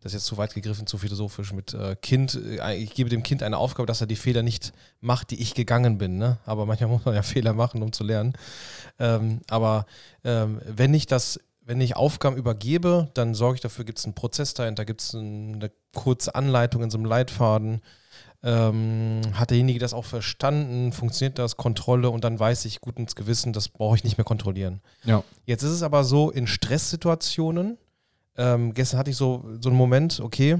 das 0.00 0.12
ist 0.12 0.22
jetzt 0.22 0.26
zu 0.26 0.38
weit 0.38 0.54
gegriffen, 0.54 0.86
zu 0.86 0.96
philosophisch, 0.96 1.52
mit 1.52 1.74
äh, 1.74 1.94
Kind, 1.94 2.34
äh, 2.34 2.74
ich 2.74 2.94
gebe 2.94 3.10
dem 3.10 3.22
Kind 3.22 3.42
eine 3.42 3.58
Aufgabe, 3.58 3.86
dass 3.86 4.00
er 4.00 4.06
die 4.06 4.16
Fehler 4.16 4.42
nicht 4.42 4.72
macht, 5.00 5.30
die 5.30 5.40
ich 5.40 5.54
gegangen 5.54 5.98
bin. 5.98 6.16
Ne? 6.16 6.38
Aber 6.46 6.64
manchmal 6.64 6.90
muss 6.90 7.04
man 7.04 7.14
ja 7.14 7.22
Fehler 7.22 7.52
machen, 7.52 7.82
um 7.82 7.92
zu 7.92 8.02
lernen. 8.02 8.32
Ähm, 8.98 9.40
aber 9.50 9.84
ähm, 10.24 10.60
wenn 10.64 10.94
ich 10.94 11.06
das, 11.06 11.38
wenn 11.60 11.80
ich 11.82 11.96
Aufgaben 11.96 12.36
übergebe, 12.36 13.10
dann 13.12 13.34
sorge 13.34 13.56
ich 13.56 13.60
dafür, 13.60 13.84
gibt 13.84 13.98
es 13.98 14.06
einen 14.06 14.14
Prozess 14.14 14.54
dahinter, 14.54 14.86
gibt 14.86 15.02
es 15.02 15.14
eine 15.14 15.70
kurze 15.94 16.34
Anleitung 16.34 16.82
in 16.82 16.90
so 16.90 16.96
einem 16.96 17.04
Leitfaden. 17.04 17.82
Ähm, 18.42 19.20
hat 19.34 19.50
derjenige 19.50 19.78
das 19.78 19.92
auch 19.92 20.06
verstanden? 20.06 20.92
Funktioniert 20.92 21.38
das? 21.38 21.58
Kontrolle 21.58 22.08
und 22.08 22.24
dann 22.24 22.40
weiß 22.40 22.64
ich 22.64 22.80
gut 22.80 22.98
ins 22.98 23.14
Gewissen, 23.14 23.52
das 23.52 23.68
brauche 23.68 23.96
ich 23.96 24.04
nicht 24.04 24.16
mehr 24.16 24.24
kontrollieren. 24.24 24.80
ja. 25.04 25.22
Jetzt 25.44 25.62
ist 25.62 25.72
es 25.72 25.82
aber 25.82 26.04
so, 26.04 26.30
in 26.30 26.46
Stresssituationen, 26.46 27.76
ähm, 28.40 28.72
gestern 28.72 28.98
hatte 28.98 29.10
ich 29.10 29.16
so, 29.16 29.44
so 29.60 29.68
einen 29.68 29.76
Moment, 29.76 30.20
okay, 30.20 30.58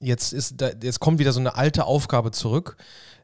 jetzt, 0.00 0.32
ist 0.32 0.60
da, 0.60 0.70
jetzt 0.82 0.98
kommt 0.98 1.20
wieder 1.20 1.32
so 1.32 1.38
eine 1.38 1.54
alte 1.54 1.84
Aufgabe 1.84 2.32
zurück 2.32 2.76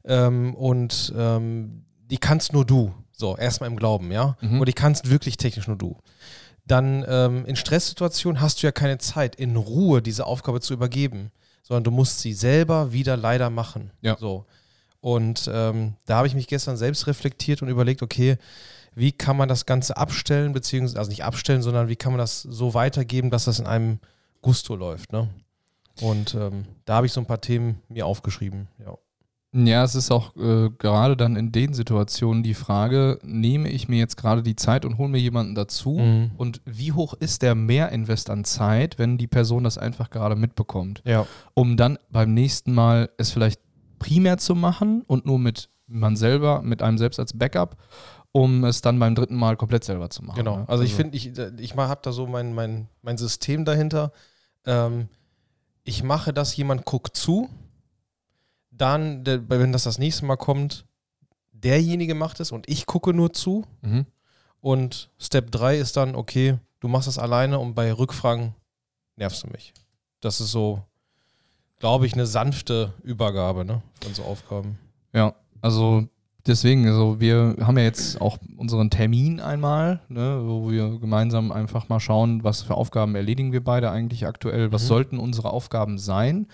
ähm, 0.05 0.55
und 0.55 1.13
ähm, 1.17 1.85
die 2.07 2.19
kannst 2.19 2.53
nur 2.53 2.65
du. 2.65 2.95
So, 3.17 3.37
erstmal 3.37 3.71
im 3.71 3.77
Glauben, 3.77 4.13
ja. 4.13 4.37
Mhm. 4.41 4.61
Und 4.61 4.69
die 4.69 4.73
kannst 4.73 5.11
wirklich 5.11 5.37
technisch 5.37 5.67
nur 5.67 5.77
du. 5.77 5.99
Dann 6.67 7.05
ähm, 7.09 7.45
in 7.47 7.57
Stresssituationen 7.57 8.41
hast 8.41 8.63
du 8.63 8.67
ja 8.67 8.73
keine 8.73 8.99
Zeit, 8.99 9.37
in 9.37 9.57
Ruhe 9.57 10.03
diese 10.03 10.27
Aufgabe 10.27 10.61
zu 10.61 10.73
übergeben, 10.73 11.31
sondern 11.63 11.85
du 11.85 11.91
musst 11.91 12.21
sie 12.21 12.33
selber 12.33 12.93
wieder 12.93 13.17
leider 13.17 13.51
machen. 13.51 13.91
Ja. 14.01 14.17
So. 14.19 14.47
Und 15.01 15.51
ähm, 15.53 15.95
da 16.07 16.17
habe 16.17 16.29
ich 16.29 16.35
mich 16.35 16.47
gestern 16.47 16.77
selbst 16.77 17.07
reflektiert 17.07 17.61
und 17.61 17.69
überlegt, 17.69 18.03
okay, 18.03 18.39
wie 18.95 19.13
kann 19.13 19.37
man 19.37 19.49
das 19.49 19.67
Ganze 19.67 19.97
abstellen, 19.97 20.53
beziehungsweise, 20.53 20.99
also 20.99 21.11
nicht 21.11 21.25
abstellen, 21.25 21.63
sondern 21.63 21.89
wie 21.89 21.97
kann 21.97 22.13
man 22.13 22.19
das 22.19 22.43
so 22.43 22.75
weitergeben, 22.75 23.31
dass 23.31 23.45
das 23.45 23.59
in 23.59 23.67
einem 23.67 23.99
Gusto 24.43 24.77
läuft, 24.77 25.13
ne? 25.13 25.29
Und 26.01 26.35
ähm, 26.35 26.65
da 26.85 26.97
habe 26.97 27.07
ich 27.07 27.13
so 27.13 27.21
ein 27.21 27.27
paar 27.27 27.41
Themen 27.41 27.81
mir 27.89 28.07
aufgeschrieben, 28.07 28.69
ja. 28.85 28.97
Ja, 29.57 29.85
es 29.85 29.95
ist 29.95 30.11
auch 30.11 30.35
äh, 30.35 30.69
gerade 30.79 31.17
dann 31.17 31.37
in 31.37 31.53
den 31.53 31.75
Situationen 31.75 32.43
die 32.43 32.55
Frage, 32.55 33.21
nehme 33.23 33.69
ich 33.69 33.89
mir 33.89 34.01
jetzt 34.01 34.17
gerade 34.17 34.43
die 34.43 34.57
Zeit 34.57 34.85
und 34.85 34.99
hole 34.99 35.09
mir 35.09 35.21
jemanden 35.21 35.55
dazu? 35.55 35.97
Mhm. 35.97 36.33
Und 36.37 36.61
wie 36.65 36.91
hoch 36.91 37.15
ist 37.15 37.43
der 37.43 37.55
Mehrinvest 37.55 38.31
an 38.31 38.43
Zeit, 38.43 38.99
wenn 38.99 39.17
die 39.17 39.29
Person 39.29 39.63
das 39.63 39.79
einfach 39.79 40.11
gerade 40.11 40.35
mitbekommt? 40.35 41.03
Ja. 41.05 41.25
Um 41.55 41.77
dann 41.77 42.01
beim 42.11 42.35
nächsten 42.35 42.75
Mal 42.75 43.11
es 43.17 43.31
vielleicht 43.31 43.61
primär 44.01 44.39
zu 44.39 44.57
machen 44.57 45.03
und 45.07 45.25
nur 45.25 45.39
mit 45.39 45.69
man 45.87 46.17
selber, 46.17 46.63
mit 46.63 46.83
einem 46.83 46.99
selbst 46.99 47.21
als 47.21 47.39
Backup, 47.39 47.77
um 48.37 48.65
es 48.65 48.83
dann 48.83 48.99
beim 48.99 49.15
dritten 49.15 49.37
Mal 49.37 49.57
komplett 49.57 49.85
selber 49.85 50.11
zu 50.11 50.25
machen. 50.25 50.37
Genau. 50.37 50.59
ne? 50.59 50.69
Also, 50.69 50.83
ich 50.83 50.93
finde, 50.93 51.17
ich, 51.17 51.39
ich 51.39 51.77
habe 51.77 52.01
da 52.03 52.11
so 52.11 52.27
mein, 52.27 52.53
mein, 52.53 52.89
mein 53.01 53.17
System 53.17 53.65
dahinter. 53.65 54.11
Ähm, 54.67 55.09
ich 55.85 56.03
mache 56.03 56.33
das, 56.33 56.57
jemand 56.57 56.85
guckt 56.85 57.17
zu. 57.17 57.49
Dann, 58.73 59.23
der, 59.23 59.49
wenn 59.49 59.71
das 59.71 59.85
das 59.85 60.01
nächste 60.01 60.25
Mal 60.25 60.37
kommt, 60.37 60.85
derjenige 61.53 62.17
macht 62.17 62.41
es 62.41 62.51
und 62.51 62.69
ich 62.69 62.87
gucke 62.87 63.15
nur 63.15 63.33
zu. 63.33 63.65
Mhm. 63.83 64.05
Und 64.61 65.11
Step 65.21 65.53
3 65.53 65.79
ist 65.79 65.97
dann, 65.97 66.17
okay, 66.17 66.59
du 66.81 66.89
machst 66.89 67.07
das 67.07 67.19
alleine 67.19 67.61
und 67.61 67.75
bei 67.75 67.93
Rückfragen 67.93 68.57
nervst 69.15 69.45
du 69.45 69.47
mich. 69.47 69.73
Das 70.21 70.41
ist 70.41 70.51
so, 70.51 70.83
glaube 71.79 72.07
ich, 72.07 72.15
eine 72.15 72.27
sanfte 72.27 72.95
Übergabe 73.05 73.65
ne, 73.65 73.81
von 74.03 74.13
so 74.13 74.25
Aufgaben. 74.25 74.77
Ja, 75.13 75.37
also 75.61 76.09
deswegen, 76.47 76.87
also 76.87 77.21
wir 77.21 77.57
haben 77.61 77.79
ja 77.79 77.85
jetzt 77.85 78.21
auch 78.21 78.39
unseren 78.57 78.91
Termin 78.91 79.41
einmal, 79.41 80.01
ne, 80.09 80.43
wo 80.45 80.71
wir 80.71 80.99
gemeinsam 80.99 81.53
einfach 81.53 81.89
mal 81.89 82.01
schauen, 82.01 82.45
was 82.45 82.63
für 82.63 82.75
Aufgaben 82.75 83.15
erledigen 83.15 83.53
wir 83.53 83.63
beide 83.63 83.91
eigentlich 83.91 84.27
aktuell, 84.27 84.73
was 84.73 84.85
Mhm. 84.85 84.89
sollten 84.89 85.19
unsere 85.19 85.51
Aufgaben 85.51 85.99
sein, 85.99 86.47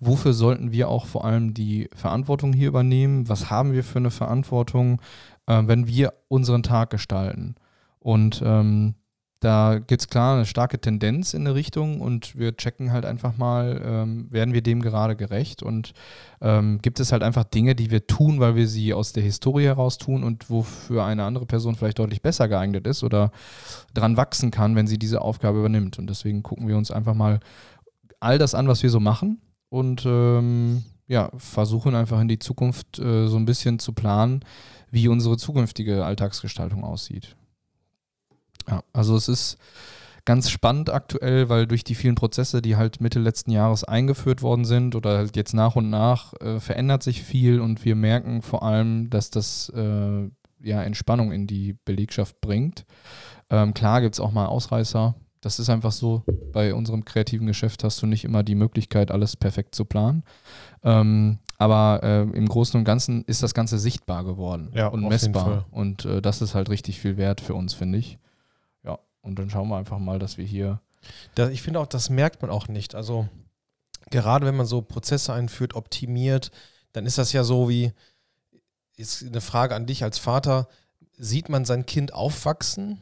wofür 0.00 0.32
sollten 0.32 0.72
wir 0.72 0.88
auch 0.88 1.06
vor 1.06 1.24
allem 1.24 1.54
die 1.54 1.88
Verantwortung 1.94 2.52
hier 2.52 2.68
übernehmen, 2.68 3.28
was 3.28 3.50
haben 3.50 3.72
wir 3.72 3.84
für 3.84 3.98
eine 3.98 4.10
Verantwortung, 4.10 5.00
äh, 5.46 5.62
wenn 5.64 5.86
wir 5.86 6.12
unseren 6.28 6.62
Tag 6.62 6.90
gestalten. 6.90 7.54
Und 8.00 8.42
ähm, 8.44 8.94
da 9.40 9.78
gibt 9.78 10.00
es 10.00 10.08
klar 10.08 10.36
eine 10.36 10.46
starke 10.46 10.80
Tendenz 10.80 11.34
in 11.34 11.42
eine 11.42 11.54
Richtung 11.54 12.00
und 12.00 12.36
wir 12.38 12.56
checken 12.56 12.90
halt 12.90 13.04
einfach 13.04 13.36
mal, 13.36 13.82
ähm, 13.84 14.32
werden 14.32 14.54
wir 14.54 14.62
dem 14.62 14.80
gerade 14.80 15.14
gerecht 15.14 15.62
und 15.62 15.92
ähm, 16.40 16.80
gibt 16.80 17.00
es 17.00 17.12
halt 17.12 17.22
einfach 17.22 17.44
Dinge, 17.44 17.74
die 17.74 17.90
wir 17.90 18.06
tun, 18.06 18.40
weil 18.40 18.56
wir 18.56 18.66
sie 18.66 18.94
aus 18.94 19.12
der 19.12 19.22
Historie 19.22 19.64
heraus 19.64 19.98
tun 19.98 20.24
und 20.24 20.48
wofür 20.48 21.04
eine 21.04 21.24
andere 21.24 21.44
Person 21.44 21.74
vielleicht 21.74 21.98
deutlich 21.98 22.22
besser 22.22 22.48
geeignet 22.48 22.86
ist 22.86 23.04
oder 23.04 23.30
dran 23.92 24.16
wachsen 24.16 24.50
kann, 24.50 24.74
wenn 24.74 24.86
sie 24.86 24.98
diese 24.98 25.20
Aufgabe 25.20 25.58
übernimmt. 25.58 25.98
Und 25.98 26.08
deswegen 26.08 26.42
gucken 26.42 26.66
wir 26.66 26.78
uns 26.78 26.90
einfach 26.90 27.14
mal 27.14 27.40
all 28.20 28.38
das 28.38 28.54
an, 28.54 28.68
was 28.68 28.82
wir 28.82 28.90
so 28.90 29.00
machen 29.00 29.42
und 29.68 30.04
ähm, 30.06 30.82
ja, 31.08 31.30
versuchen 31.36 31.94
einfach 31.94 32.20
in 32.20 32.28
die 32.28 32.38
Zukunft 32.38 32.98
äh, 32.98 33.28
so 33.28 33.36
ein 33.36 33.44
bisschen 33.44 33.78
zu 33.78 33.92
planen, 33.92 34.40
wie 34.90 35.08
unsere 35.08 35.36
zukünftige 35.36 36.04
Alltagsgestaltung 36.06 36.84
aussieht. 36.84 37.36
Ja, 38.68 38.82
also 38.92 39.16
es 39.16 39.28
ist 39.28 39.58
ganz 40.24 40.50
spannend 40.50 40.90
aktuell, 40.90 41.48
weil 41.48 41.66
durch 41.66 41.84
die 41.84 41.94
vielen 41.94 42.16
Prozesse, 42.16 42.60
die 42.60 42.76
halt 42.76 43.00
Mitte 43.00 43.18
letzten 43.18 43.52
Jahres 43.52 43.84
eingeführt 43.84 44.42
worden 44.42 44.64
sind 44.64 44.94
oder 44.94 45.18
halt 45.18 45.36
jetzt 45.36 45.54
nach 45.54 45.76
und 45.76 45.88
nach, 45.88 46.34
äh, 46.40 46.60
verändert 46.60 47.02
sich 47.02 47.22
viel 47.22 47.60
und 47.60 47.84
wir 47.84 47.94
merken 47.94 48.42
vor 48.42 48.62
allem, 48.62 49.08
dass 49.08 49.30
das 49.30 49.70
äh, 49.74 50.28
ja 50.60 50.82
Entspannung 50.82 51.32
in 51.32 51.46
die 51.46 51.74
Belegschaft 51.84 52.40
bringt. 52.40 52.84
Ähm, 53.50 53.72
klar 53.72 54.00
gibt 54.00 54.16
es 54.16 54.20
auch 54.20 54.32
mal 54.32 54.46
Ausreißer. 54.46 55.14
Das 55.40 55.60
ist 55.60 55.70
einfach 55.70 55.92
so. 55.92 56.24
Bei 56.52 56.74
unserem 56.74 57.04
kreativen 57.04 57.46
Geschäft 57.46 57.84
hast 57.84 58.02
du 58.02 58.06
nicht 58.06 58.24
immer 58.24 58.42
die 58.42 58.56
Möglichkeit, 58.56 59.12
alles 59.12 59.36
perfekt 59.36 59.76
zu 59.76 59.84
planen. 59.84 60.24
Ähm, 60.82 61.38
aber 61.58 62.00
äh, 62.02 62.22
im 62.22 62.48
Großen 62.48 62.76
und 62.76 62.84
Ganzen 62.84 63.22
ist 63.26 63.44
das 63.44 63.54
Ganze 63.54 63.78
sichtbar 63.78 64.24
geworden 64.24 64.72
Ja, 64.74 64.88
und 64.88 65.06
messbar. 65.06 65.66
Und 65.70 66.04
äh, 66.04 66.20
das 66.20 66.42
ist 66.42 66.56
halt 66.56 66.68
richtig 66.68 66.98
viel 66.98 67.16
wert 67.16 67.40
für 67.40 67.54
uns, 67.54 67.74
finde 67.74 67.98
ich. 67.98 68.18
Und 69.26 69.38
dann 69.38 69.50
schauen 69.50 69.68
wir 69.68 69.76
einfach 69.76 69.98
mal, 69.98 70.18
dass 70.18 70.38
wir 70.38 70.44
hier. 70.44 70.80
Da, 71.34 71.48
ich 71.48 71.62
finde 71.62 71.80
auch, 71.80 71.86
das 71.86 72.10
merkt 72.10 72.42
man 72.42 72.50
auch 72.50 72.68
nicht. 72.68 72.94
Also 72.94 73.28
gerade 74.10 74.46
wenn 74.46 74.56
man 74.56 74.66
so 74.66 74.82
Prozesse 74.82 75.32
einführt, 75.32 75.74
optimiert, 75.74 76.50
dann 76.92 77.06
ist 77.06 77.18
das 77.18 77.32
ja 77.32 77.44
so 77.44 77.68
wie, 77.68 77.92
ist 78.96 79.22
eine 79.24 79.40
Frage 79.40 79.74
an 79.74 79.86
dich 79.86 80.02
als 80.04 80.18
Vater, 80.18 80.68
sieht 81.18 81.48
man 81.48 81.64
sein 81.64 81.86
Kind 81.86 82.14
aufwachsen? 82.14 82.98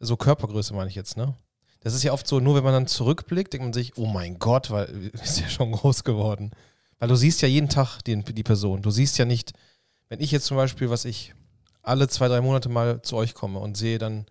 so 0.00 0.16
Körpergröße 0.16 0.74
meine 0.74 0.90
ich 0.90 0.96
jetzt, 0.96 1.16
ne? 1.16 1.34
Das 1.80 1.94
ist 1.94 2.02
ja 2.02 2.12
oft 2.12 2.26
so, 2.26 2.40
nur 2.40 2.54
wenn 2.54 2.64
man 2.64 2.72
dann 2.72 2.86
zurückblickt, 2.86 3.52
denkt 3.52 3.64
man 3.64 3.72
sich, 3.72 3.96
oh 3.96 4.06
mein 4.06 4.38
Gott, 4.38 4.70
weil 4.70 5.10
ist 5.22 5.40
ja 5.40 5.48
schon 5.48 5.72
groß 5.72 6.04
geworden. 6.04 6.52
Weil 6.98 7.08
du 7.08 7.16
siehst 7.16 7.42
ja 7.42 7.48
jeden 7.48 7.68
Tag 7.68 8.00
die, 8.02 8.22
die 8.22 8.42
Person. 8.42 8.82
Du 8.82 8.90
siehst 8.90 9.18
ja 9.18 9.24
nicht, 9.24 9.52
wenn 10.08 10.20
ich 10.20 10.30
jetzt 10.30 10.46
zum 10.46 10.56
Beispiel, 10.56 10.90
was 10.90 11.04
ich 11.04 11.34
alle 11.82 12.08
zwei, 12.08 12.28
drei 12.28 12.40
Monate 12.40 12.68
mal 12.68 13.02
zu 13.02 13.16
euch 13.16 13.34
komme 13.34 13.58
und 13.58 13.76
sehe 13.76 13.98
dann 13.98 14.26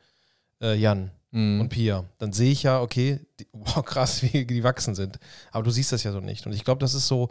äh, 0.64 0.74
Jan 0.76 1.12
Mhm. 1.36 1.62
und 1.62 1.70
Pia, 1.70 2.06
dann 2.20 2.32
sehe 2.32 2.52
ich 2.52 2.62
ja, 2.62 2.80
okay, 2.80 3.20
die, 3.40 3.48
wow, 3.54 3.84
krass, 3.84 4.22
wie 4.22 4.46
die 4.46 4.64
wachsen 4.64 4.94
sind. 4.96 5.18
Aber 5.52 5.64
du 5.64 5.72
siehst 5.72 5.92
das 5.92 6.04
ja 6.04 6.12
so 6.12 6.20
nicht. 6.20 6.46
Und 6.46 6.54
ich 6.54 6.64
glaube, 6.64 6.80
das 6.80 6.94
ist 6.94 7.08
so, 7.08 7.30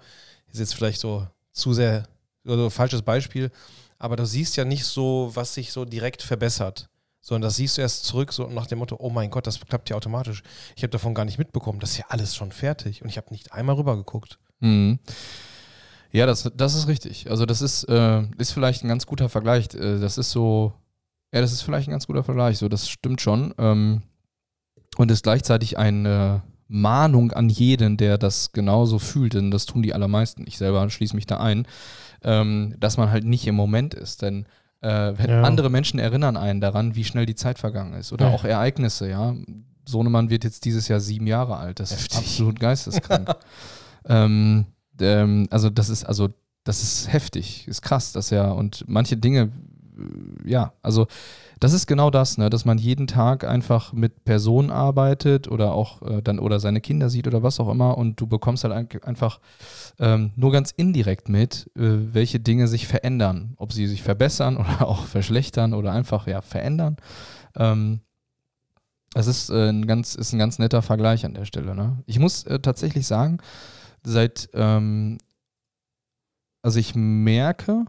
ist 0.50 0.58
jetzt 0.58 0.74
vielleicht 0.74 1.00
so 1.00 1.26
zu 1.52 1.72
sehr, 1.72 2.08
also 2.44 2.68
falsches 2.68 3.02
Beispiel, 3.02 3.50
aber 4.00 4.16
du 4.16 4.26
siehst 4.26 4.56
ja 4.56 4.64
nicht 4.64 4.84
so, 4.84 5.30
was 5.34 5.54
sich 5.54 5.70
so 5.70 5.84
direkt 5.84 6.20
verbessert. 6.22 6.88
Sondern 7.20 7.42
das 7.42 7.54
siehst 7.54 7.78
du 7.78 7.82
erst 7.82 8.04
zurück, 8.04 8.32
so 8.32 8.48
nach 8.48 8.66
dem 8.66 8.80
Motto, 8.80 8.96
oh 8.98 9.08
mein 9.10 9.30
Gott, 9.30 9.46
das 9.46 9.60
klappt 9.60 9.88
ja 9.90 9.94
automatisch. 9.96 10.42
Ich 10.74 10.82
habe 10.82 10.90
davon 10.90 11.14
gar 11.14 11.24
nicht 11.24 11.38
mitbekommen, 11.38 11.78
das 11.78 11.92
ist 11.92 11.98
ja 11.98 12.06
alles 12.08 12.34
schon 12.34 12.50
fertig. 12.50 13.02
Und 13.02 13.08
ich 13.08 13.16
habe 13.16 13.28
nicht 13.30 13.52
einmal 13.52 13.76
rüber 13.76 13.96
geguckt. 13.96 14.40
Mhm. 14.58 14.98
Ja, 16.10 16.26
das, 16.26 16.50
das 16.56 16.74
ist 16.74 16.88
richtig. 16.88 17.30
Also 17.30 17.46
das 17.46 17.62
ist, 17.62 17.84
äh, 17.84 18.22
ist 18.38 18.50
vielleicht 18.50 18.82
ein 18.82 18.88
ganz 18.88 19.06
guter 19.06 19.28
Vergleich. 19.28 19.72
Äh, 19.74 20.00
Das 20.00 20.18
ist 20.18 20.32
so, 20.32 20.72
ja, 21.32 21.40
das 21.40 21.52
ist 21.52 21.62
vielleicht 21.62 21.88
ein 21.88 21.92
ganz 21.92 22.06
guter 22.06 22.24
Vergleich. 22.24 22.58
So, 22.58 22.68
das 22.68 22.88
stimmt 22.88 23.20
schon. 23.20 23.54
Ähm, 23.58 24.02
und 24.98 25.10
ist 25.10 25.22
gleichzeitig 25.22 25.78
eine 25.78 26.42
Mahnung 26.68 27.32
an 27.32 27.48
jeden, 27.48 27.96
der 27.96 28.18
das 28.18 28.52
genauso 28.52 28.98
fühlt, 28.98 29.34
denn 29.34 29.50
das 29.50 29.66
tun 29.66 29.82
die 29.82 29.94
allermeisten. 29.94 30.44
Ich 30.46 30.58
selber 30.58 30.88
schließe 30.90 31.14
mich 31.16 31.26
da 31.26 31.38
ein, 31.38 31.66
ähm, 32.22 32.74
dass 32.78 32.96
man 32.98 33.10
halt 33.10 33.24
nicht 33.24 33.46
im 33.46 33.54
Moment 33.54 33.94
ist. 33.94 34.22
Denn 34.22 34.46
äh, 34.80 35.12
wenn 35.16 35.30
Ja. 35.30 35.42
andere 35.42 35.70
Menschen 35.70 35.98
erinnern 36.00 36.36
einen 36.36 36.60
daran, 36.60 36.94
wie 36.96 37.04
schnell 37.04 37.24
die 37.26 37.34
Zeit 37.34 37.58
vergangen 37.58 37.94
ist. 37.94 38.12
Oder 38.12 38.28
Ja. 38.28 38.34
auch 38.34 38.44
Ereignisse, 38.44 39.08
ja. 39.08 39.34
Sohnemann 39.86 40.28
wird 40.30 40.44
jetzt 40.44 40.64
dieses 40.64 40.88
Jahr 40.88 41.00
sieben 41.00 41.26
Jahre 41.26 41.56
alt. 41.56 41.80
Das 41.80 41.90
ist 41.92 42.00
Heftig. 42.02 42.18
absolut 42.18 42.60
geisteskrank. 42.60 43.34
ähm, 44.08 44.66
ähm, 45.00 45.46
also 45.50 45.70
das 45.70 45.88
ist, 45.88 46.04
also 46.04 46.28
das 46.64 46.82
ist 46.82 47.12
heftig, 47.12 47.66
ist 47.66 47.82
krass, 47.82 48.12
dass 48.12 48.30
ja, 48.30 48.50
und 48.50 48.84
manche 48.86 49.16
Dinge, 49.16 49.50
ja, 50.44 50.72
also 50.82 51.06
das 51.60 51.72
ist 51.72 51.86
genau 51.86 52.10
das, 52.10 52.38
ne, 52.38 52.50
dass 52.50 52.64
man 52.64 52.78
jeden 52.78 53.06
Tag 53.06 53.44
einfach 53.44 53.92
mit 53.92 54.24
Personen 54.24 54.70
arbeitet 54.70 55.48
oder 55.48 55.72
auch 55.72 56.02
äh, 56.02 56.22
dann 56.22 56.38
oder 56.38 56.60
seine 56.60 56.80
Kinder 56.80 57.08
sieht 57.10 57.26
oder 57.26 57.42
was 57.42 57.60
auch 57.60 57.70
immer 57.70 57.96
und 57.98 58.20
du 58.20 58.26
bekommst 58.26 58.64
halt 58.64 58.72
ein- 58.74 59.02
einfach 59.04 59.40
ähm, 60.00 60.32
nur 60.36 60.52
ganz 60.52 60.72
indirekt 60.72 61.28
mit, 61.28 61.70
äh, 61.76 61.80
welche 62.14 62.40
Dinge 62.40 62.68
sich 62.68 62.86
verändern, 62.86 63.54
ob 63.56 63.72
sie 63.72 63.86
sich 63.86 64.02
verbessern 64.02 64.56
oder 64.58 64.86
auch 64.88 65.04
verschlechtern 65.04 65.74
oder 65.74 65.92
einfach 65.92 66.26
ja 66.26 66.40
verändern. 66.40 66.96
Ähm, 67.56 68.00
das 69.14 69.26
ist, 69.26 69.50
äh, 69.50 69.68
ein 69.68 69.86
ganz, 69.86 70.14
ist 70.14 70.32
ein 70.32 70.38
ganz 70.38 70.58
netter 70.58 70.80
Vergleich 70.82 71.24
an 71.24 71.34
der 71.34 71.44
Stelle. 71.44 71.74
Ne? 71.74 72.02
Ich 72.06 72.18
muss 72.18 72.44
äh, 72.44 72.58
tatsächlich 72.60 73.06
sagen, 73.06 73.38
seit, 74.02 74.48
ähm, 74.54 75.18
also 76.62 76.78
ich 76.78 76.94
merke, 76.94 77.84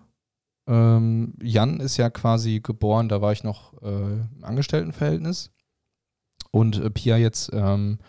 ähm, 0.67 1.33
Jan 1.41 1.79
ist 1.79 1.97
ja 1.97 2.09
quasi 2.09 2.59
geboren, 2.61 3.09
da 3.09 3.21
war 3.21 3.31
ich 3.31 3.43
noch 3.43 3.73
äh, 3.81 3.87
im 3.87 4.43
Angestelltenverhältnis 4.43 5.51
und 6.51 6.79
äh, 6.79 6.89
Pia 6.89 7.17
jetzt, 7.17 7.51
ähm, 7.53 7.99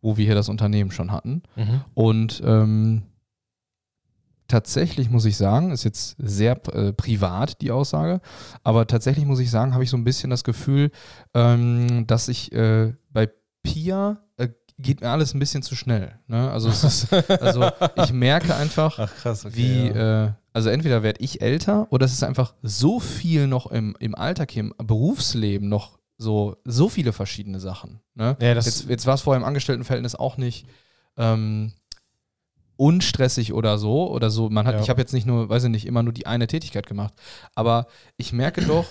wo 0.00 0.16
wir 0.16 0.24
hier 0.24 0.34
das 0.34 0.48
Unternehmen 0.48 0.90
schon 0.90 1.10
hatten. 1.12 1.42
Und 1.94 2.40
ähm, 2.44 3.02
tatsächlich 4.46 5.10
muss 5.10 5.24
ich 5.26 5.36
sagen, 5.36 5.70
ist 5.70 5.84
jetzt 5.84 6.16
sehr 6.18 6.60
äh, 6.74 6.92
privat 6.92 7.60
die 7.60 7.70
Aussage, 7.70 8.20
aber 8.64 8.86
tatsächlich 8.86 9.26
muss 9.26 9.40
ich 9.40 9.50
sagen, 9.50 9.74
habe 9.74 9.84
ich 9.84 9.90
so 9.90 9.96
ein 9.96 10.04
bisschen 10.04 10.30
das 10.30 10.44
Gefühl, 10.44 10.90
ähm, 11.34 12.06
dass 12.06 12.28
ich 12.28 12.52
äh, 12.52 12.94
bei 13.10 13.28
Pia 13.62 14.18
äh, 14.36 14.48
geht 14.78 15.00
mir 15.00 15.10
alles 15.10 15.34
ein 15.34 15.38
bisschen 15.38 15.62
zu 15.62 15.76
schnell. 15.76 16.18
Ne? 16.26 16.50
Also, 16.50 16.68
es 16.70 16.84
ist, 16.84 17.12
also 17.42 17.68
ich 17.96 18.12
merke 18.12 18.54
einfach, 18.54 18.98
Ach 18.98 19.14
krass, 19.16 19.44
okay. 19.44 19.56
wie, 19.56 19.88
ja. 19.88 20.26
äh, 20.26 20.32
also 20.52 20.70
entweder 20.70 21.02
werde 21.02 21.20
ich 21.20 21.40
älter 21.40 21.86
oder 21.90 22.04
es 22.06 22.12
ist 22.12 22.22
einfach 22.24 22.54
so 22.62 23.00
viel 23.00 23.46
noch 23.46 23.66
im, 23.70 23.96
im 24.00 24.14
Alltag, 24.14 24.56
im 24.56 24.74
Berufsleben 24.78 25.68
noch 25.68 25.98
so, 26.16 26.56
so 26.64 26.88
viele 26.88 27.12
verschiedene 27.12 27.60
Sachen. 27.60 28.00
Ne? 28.14 28.36
ja, 28.40 28.54
Jetzt, 28.54 28.88
jetzt 28.88 29.06
war 29.06 29.14
es 29.14 29.20
vorher 29.22 29.40
im 29.40 29.46
Angestelltenverhältnis 29.46 30.14
auch 30.16 30.36
nicht 30.36 30.66
ähm, 31.16 31.72
unstressig 32.76 33.52
oder 33.52 33.78
so 33.78 34.10
oder 34.10 34.30
so. 34.30 34.50
Man 34.50 34.66
hat, 34.66 34.76
Ja. 34.76 34.80
ich 34.80 34.90
habe 34.90 35.00
jetzt 35.00 35.12
nicht 35.12 35.26
nur, 35.26 35.48
weiß 35.48 35.64
ich 35.64 35.70
nicht, 35.70 35.86
immer 35.86 36.02
nur 36.02 36.12
die 36.12 36.26
eine 36.26 36.46
Tätigkeit 36.46 36.86
gemacht, 36.86 37.14
aber 37.54 37.86
ich 38.16 38.32
merke 38.32 38.62
doch, 38.64 38.86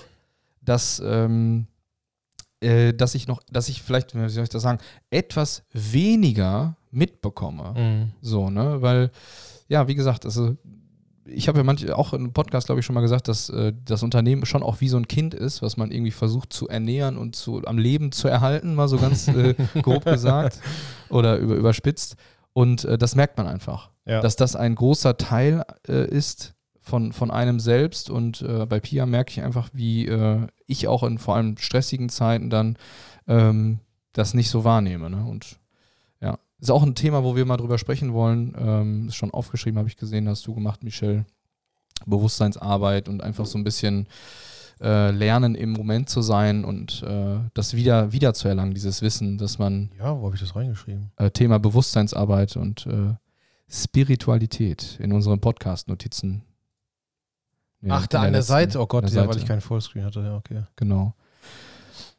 dass 0.61 1.01
ähm, 1.05 1.67
äh, 2.59 2.93
dass 2.93 3.13
ich 3.15 3.27
noch, 3.27 3.41
dass 3.51 3.69
ich 3.69 3.81
vielleicht, 3.83 4.15
wie 4.15 4.29
soll 4.29 4.43
ich 4.43 4.49
das 4.49 4.63
sagen, 4.63 4.79
etwas 5.11 5.63
weniger 5.73 6.75
mitbekomme. 6.91 7.73
Mhm. 7.77 8.11
So, 8.21 8.49
ne? 8.49 8.81
Weil, 8.81 9.11
ja, 9.67 9.87
wie 9.87 9.95
gesagt, 9.95 10.25
also 10.25 10.57
ich 11.27 11.47
habe 11.47 11.59
ja 11.59 11.63
manche, 11.63 11.95
auch 11.97 12.13
im 12.13 12.33
Podcast, 12.33 12.67
glaube 12.67 12.79
ich, 12.79 12.85
schon 12.85 12.93
mal 12.93 13.01
gesagt, 13.01 13.27
dass 13.27 13.49
äh, 13.49 13.73
das 13.85 14.03
Unternehmen 14.03 14.45
schon 14.45 14.63
auch 14.63 14.81
wie 14.81 14.89
so 14.89 14.97
ein 14.97 15.07
Kind 15.07 15.33
ist, 15.33 15.61
was 15.61 15.77
man 15.77 15.91
irgendwie 15.91 16.11
versucht 16.11 16.53
zu 16.53 16.67
ernähren 16.67 17.17
und 17.17 17.35
zu, 17.35 17.61
am 17.65 17.77
Leben 17.77 18.11
zu 18.11 18.27
erhalten, 18.27 18.75
mal 18.75 18.87
so 18.87 18.97
ganz 18.97 19.27
äh, 19.27 19.55
grob 19.81 20.05
gesagt 20.05 20.59
oder 21.09 21.37
über, 21.37 21.55
überspitzt. 21.55 22.15
Und 22.53 22.85
äh, 22.85 22.97
das 22.97 23.15
merkt 23.15 23.37
man 23.37 23.47
einfach, 23.47 23.91
Ja. 24.05 24.21
dass 24.21 24.35
das 24.35 24.55
ein 24.55 24.75
großer 24.75 25.17
Teil 25.17 25.63
äh, 25.87 26.07
ist 26.07 26.55
von, 26.81 27.13
von 27.13 27.29
einem 27.31 27.59
selbst. 27.59 28.09
Und 28.09 28.41
äh, 28.41 28.65
bei 28.65 28.79
Pia 28.79 29.05
merke 29.05 29.31
ich 29.31 29.41
einfach, 29.41 29.69
wie 29.73 30.07
äh, 30.07 30.47
ich 30.65 30.87
auch 30.87 31.03
in 31.03 31.17
vor 31.17 31.35
allem 31.35 31.57
stressigen 31.57 32.09
Zeiten 32.09 32.49
dann 32.49 32.77
ähm, 33.27 33.79
das 34.13 34.33
nicht 34.33 34.49
so 34.49 34.63
wahrnehme. 34.63 35.09
Ne? 35.09 35.23
Und 35.25 35.57
ist 36.59 36.71
auch 36.71 36.83
ein 36.83 36.95
Thema, 36.95 37.23
wo 37.23 37.35
wir 37.35 37.45
mal 37.45 37.57
drüber 37.57 37.77
sprechen 37.77 38.13
wollen. 38.13 38.55
Ähm, 38.57 39.07
ist 39.07 39.15
schon 39.15 39.31
aufgeschrieben, 39.31 39.77
habe 39.77 39.89
ich 39.89 39.97
gesehen, 39.97 40.27
hast 40.27 40.45
du 40.47 40.53
gemacht, 40.55 40.83
Michelle. 40.83 41.25
Bewusstseinsarbeit 42.05 43.09
und 43.09 43.21
einfach 43.23 43.45
so 43.47 43.57
ein 43.57 43.63
bisschen 43.63 44.07
äh, 44.79 45.09
lernen, 45.09 45.55
im 45.55 45.71
Moment 45.71 46.09
zu 46.09 46.21
sein 46.21 46.63
und 46.63 47.01
äh, 47.01 47.39
das 47.55 47.73
wieder, 47.73 48.11
wieder 48.11 48.35
zu 48.35 48.47
erlangen, 48.47 48.75
dieses 48.75 49.01
Wissen, 49.01 49.39
dass 49.39 49.57
man 49.57 49.89
ja, 49.97 50.15
wo 50.19 50.25
habe 50.25 50.35
ich 50.35 50.41
das 50.41 50.55
reingeschrieben? 50.55 51.11
äh, 51.17 51.31
Thema 51.31 51.57
Bewusstseinsarbeit 51.57 52.55
und 52.55 52.85
äh, 52.85 53.15
Spiritualität 53.67 54.97
in 55.01 55.11
unseren 55.11 55.39
Podcast-Notizen. 55.41 56.43
Ja, 57.81 57.95
Ach, 57.95 58.07
da 58.07 58.19
an 58.19 58.23
der 58.25 58.31
letzten- 58.33 58.49
Seite. 58.49 58.79
Oh 58.79 58.85
Gott, 58.85 59.09
ja, 59.09 59.15
weil 59.21 59.25
Seite. 59.27 59.39
ich 59.39 59.45
keinen 59.45 59.61
Vollscreen 59.61 60.05
hatte. 60.05 60.21
Ja, 60.21 60.35
okay. 60.37 60.63
Genau. 60.75 61.13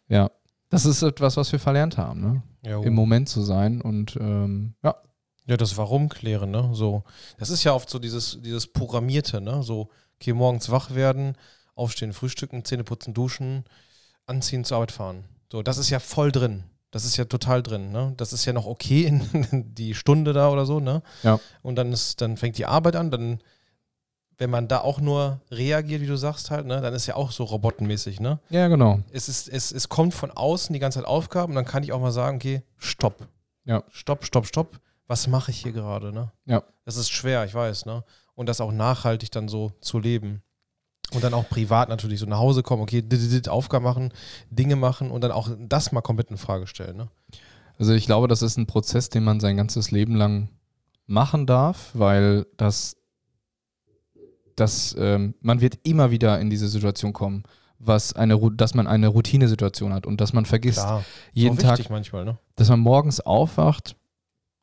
Ja, 0.08 0.30
das 0.70 0.86
ist 0.86 1.02
etwas, 1.02 1.36
was 1.36 1.52
wir 1.52 1.58
verlernt 1.58 1.96
haben, 1.98 2.20
ne? 2.20 2.42
Ja, 2.68 2.80
im 2.82 2.94
Moment 2.94 3.28
zu 3.28 3.42
sein 3.42 3.80
und 3.80 4.16
ähm, 4.20 4.74
ja, 4.82 4.96
Ja, 5.46 5.56
das 5.56 5.76
Warum 5.76 6.08
klären, 6.08 6.50
ne? 6.50 6.70
So. 6.72 7.04
Das 7.38 7.50
ist 7.50 7.64
ja 7.64 7.72
oft 7.72 7.88
so 7.88 7.98
dieses, 7.98 8.38
dieses 8.42 8.66
Programmierte, 8.66 9.40
ne? 9.40 9.62
So, 9.62 9.88
okay, 10.20 10.32
morgens 10.34 10.70
wach 10.70 10.94
werden, 10.94 11.36
aufstehen, 11.74 12.12
frühstücken, 12.12 12.64
Zähne 12.64 12.84
putzen, 12.84 13.14
duschen, 13.14 13.64
anziehen, 14.26 14.64
zur 14.64 14.76
Arbeit 14.76 14.92
fahren. 14.92 15.24
So, 15.50 15.62
das 15.62 15.78
ist 15.78 15.90
ja 15.90 16.00
voll 16.00 16.32
drin. 16.32 16.64
Das 16.90 17.04
ist 17.04 17.16
ja 17.16 17.24
total 17.24 17.62
drin, 17.62 17.92
ne? 17.92 18.14
Das 18.16 18.32
ist 18.32 18.44
ja 18.44 18.52
noch 18.52 18.66
okay 18.66 19.04
in 19.04 19.74
die 19.74 19.94
Stunde 19.94 20.32
da 20.32 20.50
oder 20.50 20.66
so, 20.66 20.80
ne? 20.80 21.02
Ja. 21.22 21.40
Und 21.62 21.76
dann 21.76 21.92
ist, 21.92 22.20
dann 22.20 22.36
fängt 22.36 22.58
die 22.58 22.66
Arbeit 22.66 22.96
an, 22.96 23.10
dann, 23.10 23.40
wenn 24.38 24.50
man 24.50 24.68
da 24.68 24.80
auch 24.80 25.00
nur 25.00 25.40
reagiert, 25.50 26.00
wie 26.00 26.06
du 26.06 26.16
sagst 26.16 26.50
halt, 26.50 26.66
ne, 26.66 26.80
dann 26.80 26.94
ist 26.94 27.06
ja 27.06 27.16
auch 27.16 27.32
so 27.32 27.44
robotenmäßig, 27.44 28.20
ne? 28.20 28.38
ja 28.50 28.68
genau. 28.68 29.00
es, 29.10 29.28
ist, 29.28 29.48
es, 29.48 29.72
es 29.72 29.88
kommt 29.88 30.14
von 30.14 30.30
außen 30.30 30.72
die 30.72 30.78
ganze 30.78 31.00
Zeit 31.00 31.08
Aufgaben 31.08 31.52
und 31.52 31.56
dann 31.56 31.64
kann 31.64 31.82
ich 31.82 31.92
auch 31.92 32.00
mal 32.00 32.12
sagen, 32.12 32.36
okay, 32.36 32.62
stopp. 32.76 33.26
Ja. 33.64 33.82
Stopp, 33.90 34.24
stopp, 34.24 34.46
stopp. 34.46 34.80
Was 35.08 35.26
mache 35.26 35.50
ich 35.50 35.62
hier 35.62 35.72
gerade, 35.72 36.12
ne? 36.12 36.32
Ja. 36.46 36.62
Das 36.84 36.96
ist 36.96 37.10
schwer, 37.10 37.44
ich 37.44 37.54
weiß, 37.54 37.86
ne? 37.86 38.04
Und 38.34 38.48
das 38.48 38.60
auch 38.60 38.72
nachhaltig 38.72 39.30
dann 39.30 39.48
so 39.48 39.72
zu 39.80 39.98
leben. 39.98 40.42
Und 41.12 41.24
dann 41.24 41.34
auch 41.34 41.48
privat 41.48 41.88
natürlich 41.88 42.20
so 42.20 42.26
nach 42.26 42.38
Hause 42.38 42.62
kommen, 42.62 42.82
okay, 42.82 43.02
Aufgaben 43.48 43.84
machen, 43.84 44.12
Dinge 44.50 44.76
machen 44.76 45.10
und 45.10 45.22
dann 45.22 45.32
auch 45.32 45.48
das 45.58 45.92
mal 45.92 46.02
komplett 46.02 46.30
in 46.30 46.36
Frage 46.36 46.66
stellen, 46.66 46.96
ne? 46.96 47.08
Also 47.78 47.92
ich 47.92 48.06
glaube, 48.06 48.28
das 48.28 48.42
ist 48.42 48.58
ein 48.58 48.66
Prozess, 48.66 49.08
den 49.08 49.24
man 49.24 49.40
sein 49.40 49.56
ganzes 49.56 49.90
Leben 49.90 50.14
lang 50.14 50.50
machen 51.06 51.46
darf, 51.46 51.90
weil 51.94 52.46
das, 52.56 52.96
das 54.60 54.94
ähm, 54.98 55.34
man 55.40 55.60
wird 55.60 55.78
immer 55.82 56.10
wieder 56.10 56.40
in 56.40 56.50
diese 56.50 56.68
Situation 56.68 57.12
kommen, 57.12 57.44
was 57.78 58.12
eine, 58.14 58.38
dass 58.52 58.74
man 58.74 58.86
eine 58.86 59.08
Routinesituation 59.08 59.92
hat 59.92 60.06
und 60.06 60.20
dass 60.20 60.32
man 60.32 60.44
vergisst 60.44 60.80
Klar. 60.80 61.04
jeden 61.32 61.58
Tag, 61.58 61.88
manchmal, 61.90 62.24
ne? 62.24 62.38
dass 62.56 62.68
man 62.68 62.80
morgens 62.80 63.20
aufwacht 63.20 63.96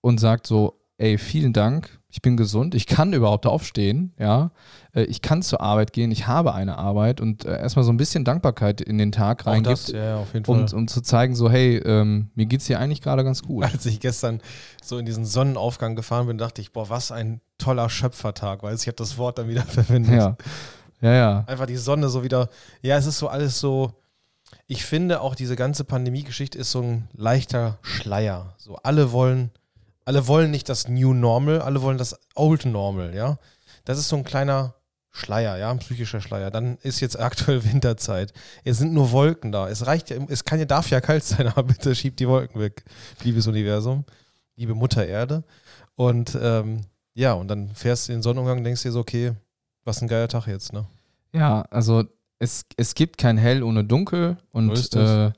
und 0.01 0.19
sagt 0.19 0.47
so, 0.47 0.81
ey, 0.97 1.17
vielen 1.17 1.53
Dank, 1.53 1.99
ich 2.09 2.21
bin 2.21 2.37
gesund, 2.37 2.75
ich 2.75 2.87
kann 2.87 3.13
überhaupt 3.13 3.45
aufstehen, 3.45 4.13
ja, 4.19 4.51
Äh, 4.95 5.03
ich 5.03 5.21
kann 5.21 5.41
zur 5.41 5.61
Arbeit 5.61 5.93
gehen, 5.93 6.11
ich 6.11 6.25
habe 6.27 6.53
eine 6.53 6.77
Arbeit 6.77 7.21
und 7.21 7.45
äh, 7.45 7.59
erstmal 7.59 7.83
so 7.83 7.91
ein 7.91 7.97
bisschen 7.97 8.23
Dankbarkeit 8.23 8.81
in 8.81 8.97
den 8.97 9.11
Tag 9.11 9.45
reingibt, 9.45 9.89
ja, 9.89 10.03
ja, 10.03 10.17
auf 10.17 10.33
jeden 10.33 10.45
Fall. 10.45 10.55
um, 10.55 10.79
um 10.79 10.87
zu 10.87 11.01
zeigen, 11.01 11.35
so, 11.35 11.49
hey, 11.49 11.77
ähm, 11.77 12.31
mir 12.35 12.45
geht's 12.45 12.65
hier 12.67 12.79
eigentlich 12.79 13.01
gerade 13.01 13.23
ganz 13.23 13.43
gut. 13.43 13.63
Als 13.71 13.85
ich 13.85 13.99
gestern 13.99 14.41
so 14.81 14.97
in 14.97 15.05
diesen 15.05 15.25
Sonnenaufgang 15.25 15.95
gefahren 15.95 16.27
bin, 16.27 16.37
dachte 16.37 16.61
ich, 16.61 16.71
boah, 16.71 16.89
was 16.89 17.11
ein 17.11 17.41
toller 17.57 17.89
Schöpfertag, 17.89 18.63
weil 18.63 18.75
ich 18.75 18.87
habe 18.87 18.95
das 18.95 19.17
Wort 19.17 19.37
dann 19.37 19.47
wieder 19.47 19.63
verwendet. 19.65 20.13
Ja, 20.13 20.37
ja, 21.01 21.13
ja. 21.13 21.43
Einfach 21.47 21.65
die 21.65 21.77
Sonne 21.77 22.09
so 22.09 22.23
wieder, 22.23 22.49
ja, 22.81 22.97
es 22.97 23.05
ist 23.05 23.17
so 23.17 23.27
alles 23.27 23.59
so, 23.59 23.93
ich 24.67 24.85
finde 24.85 25.21
auch 25.21 25.35
diese 25.35 25.55
ganze 25.55 25.83
Pandemie-Geschichte 25.83 26.57
ist 26.57 26.71
so 26.71 26.81
ein 26.81 27.07
leichter 27.13 27.77
Schleier. 27.81 28.55
So 28.57 28.77
alle 28.77 29.11
wollen, 29.11 29.51
alle 30.05 30.27
wollen 30.27 30.51
nicht 30.51 30.69
das 30.69 30.87
New 30.87 31.13
Normal, 31.13 31.61
alle 31.61 31.81
wollen 31.81 31.97
das 31.97 32.19
Old 32.35 32.65
Normal, 32.65 33.13
ja. 33.15 33.37
Das 33.83 33.99
ist 33.99 34.09
so 34.09 34.15
ein 34.15 34.23
kleiner 34.23 34.75
Schleier, 35.11 35.57
ja, 35.57 35.71
ein 35.71 35.79
psychischer 35.79 36.19
Schleier. 36.19 36.51
Dann 36.51 36.77
ist 36.81 36.99
jetzt 36.99 37.19
aktuell 37.19 37.63
Winterzeit. 37.71 38.33
Es 38.63 38.77
sind 38.77 38.93
nur 38.93 39.11
Wolken 39.11 39.51
da. 39.51 39.69
Es 39.69 39.85
reicht 39.85 40.09
ja, 40.09 40.17
es 40.27 40.43
kann 40.43 40.59
ja, 40.59 40.65
darf 40.65 40.89
ja 40.89 40.99
kalt 41.01 41.23
sein, 41.23 41.47
aber 41.55 41.63
bitte 41.63 41.95
schiebt 41.95 42.19
die 42.19 42.27
Wolken 42.27 42.59
weg, 42.59 42.83
liebes 43.23 43.47
Universum, 43.47 44.05
liebe 44.55 44.75
Mutter 44.75 45.05
Erde. 45.05 45.43
Und 45.95 46.37
ähm, 46.41 46.81
ja, 47.15 47.33
und 47.33 47.47
dann 47.47 47.69
fährst 47.69 48.07
du 48.07 48.11
in 48.11 48.19
den 48.19 48.23
Sonnenuntergang 48.23 48.59
und 48.59 48.63
denkst 48.65 48.83
dir 48.83 48.91
so, 48.91 48.99
okay, 48.99 49.33
was 49.83 50.01
ein 50.01 50.07
geiler 50.07 50.27
Tag 50.27 50.47
jetzt, 50.47 50.73
ne? 50.73 50.85
Ja, 51.33 51.63
also 51.71 52.03
es, 52.39 52.65
es 52.77 52.93
gibt 52.93 53.17
kein 53.17 53.37
Hell 53.37 53.63
ohne 53.63 53.83
Dunkel 53.83 54.37
und 54.51 54.75
So 54.75 54.99
das. 54.99 55.31
Äh, 55.31 55.33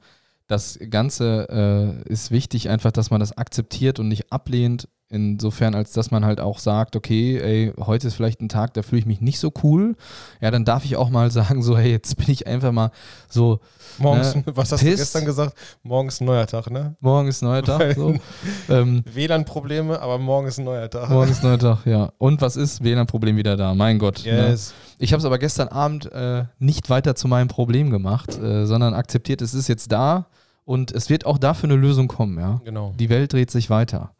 das 0.47 0.79
Ganze 0.89 2.03
äh, 2.07 2.09
ist 2.09 2.31
wichtig, 2.31 2.69
einfach, 2.69 2.93
dass 2.93 3.11
man 3.11 3.19
das 3.19 3.37
akzeptiert 3.37 3.99
und 3.99 4.07
nicht 4.07 4.31
ablehnt, 4.31 4.87
insofern, 5.09 5.73
als 5.75 5.93
dass 5.93 6.11
man 6.11 6.25
halt 6.25 6.39
auch 6.39 6.59
sagt, 6.59 6.95
okay, 6.95 7.37
ey, 7.39 7.73
heute 7.79 8.07
ist 8.07 8.15
vielleicht 8.15 8.41
ein 8.41 8.49
Tag, 8.49 8.73
da 8.73 8.81
fühle 8.81 8.99
ich 8.99 9.05
mich 9.05 9.21
nicht 9.21 9.39
so 9.39 9.51
cool. 9.63 9.95
Ja, 10.41 10.51
dann 10.51 10.65
darf 10.65 10.83
ich 10.85 10.95
auch 10.97 11.09
mal 11.09 11.31
sagen, 11.39 11.63
so, 11.63 11.77
hey, 11.77 11.91
jetzt 11.91 12.17
bin 12.17 12.29
ich 12.29 12.47
einfach 12.47 12.71
mal 12.71 12.91
so, 13.29 13.59
Morgens, 13.99 14.35
Ne, 14.35 14.43
was 14.47 14.71
hast 14.71 14.81
pisst. 14.81 14.93
du 14.93 15.01
gestern 15.01 15.25
gesagt? 15.25 15.53
Morgen 15.81 16.09
ist 16.09 16.21
ein 16.21 16.25
neuer 16.25 16.45
Tag, 16.45 16.69
ne? 16.69 16.95
morgen 16.99 17.27
ist 17.29 17.41
neuer 17.41 17.63
Tag. 17.63 17.95
So. 17.95 18.15
ähm, 18.69 19.03
WLAN-Probleme, 19.13 19.99
aber 19.99 20.17
morgen 20.19 20.47
ist 20.47 20.59
ein 20.59 20.65
neuer 20.65 20.89
Tag. 20.89 21.09
morgen 21.09 21.31
ist 21.31 21.41
neuer 21.43 21.57
Tag, 21.57 21.85
ja. 21.85 22.11
Und 22.17 22.41
was 22.41 22.55
ist? 22.57 22.83
WLAN-Problem 22.83 23.37
wieder 23.37 23.57
da, 23.57 23.73
mein 23.73 23.97
Gott. 23.99 24.23
Ne? 24.25 24.49
Yes. 24.49 24.73
Ich 24.99 25.13
habe 25.13 25.19
es 25.19 25.25
aber 25.25 25.39
gestern 25.39 25.67
Abend 25.69 26.11
äh, 26.11 26.43
nicht 26.59 26.89
weiter 26.89 27.15
zu 27.15 27.27
meinem 27.27 27.47
Problem 27.47 27.89
gemacht, 27.89 28.37
äh, 28.37 28.65
sondern 28.65 28.93
akzeptiert, 28.93 29.41
es 29.41 29.53
ist 29.53 29.67
jetzt 29.67 29.91
da 29.91 30.27
und 30.65 30.91
es 30.91 31.09
wird 31.09 31.25
auch 31.25 31.37
dafür 31.37 31.69
eine 31.69 31.79
Lösung 31.79 32.07
kommen, 32.07 32.37
ja. 32.37 32.61
Genau. 32.65 32.93
Die 32.99 33.09
Welt 33.09 33.33
dreht 33.33 33.49
sich 33.51 33.69
weiter. 33.69 34.11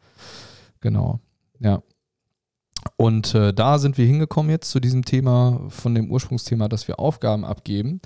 Genau, 0.80 1.20
ja. 1.58 1.82
Und 2.96 3.34
äh, 3.34 3.52
da 3.52 3.78
sind 3.78 3.98
wir 3.98 4.06
hingekommen 4.06 4.50
jetzt 4.50 4.70
zu 4.70 4.80
diesem 4.80 5.04
Thema, 5.04 5.66
von 5.68 5.94
dem 5.94 6.10
Ursprungsthema, 6.10 6.68
dass 6.68 6.88
wir 6.88 6.98
Aufgaben 6.98 7.44
abgeben 7.44 8.00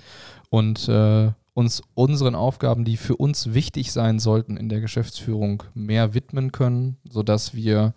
und 0.49 0.87
äh, 0.89 1.31
uns 1.53 1.83
unseren 1.93 2.35
Aufgaben, 2.35 2.83
die 2.83 2.97
für 2.97 3.15
uns 3.15 3.53
wichtig 3.53 3.91
sein 3.91 4.19
sollten 4.19 4.57
in 4.57 4.69
der 4.69 4.81
Geschäftsführung, 4.81 5.63
mehr 5.73 6.13
widmen 6.13 6.51
können, 6.51 6.97
sodass 7.07 7.53
wir 7.53 7.93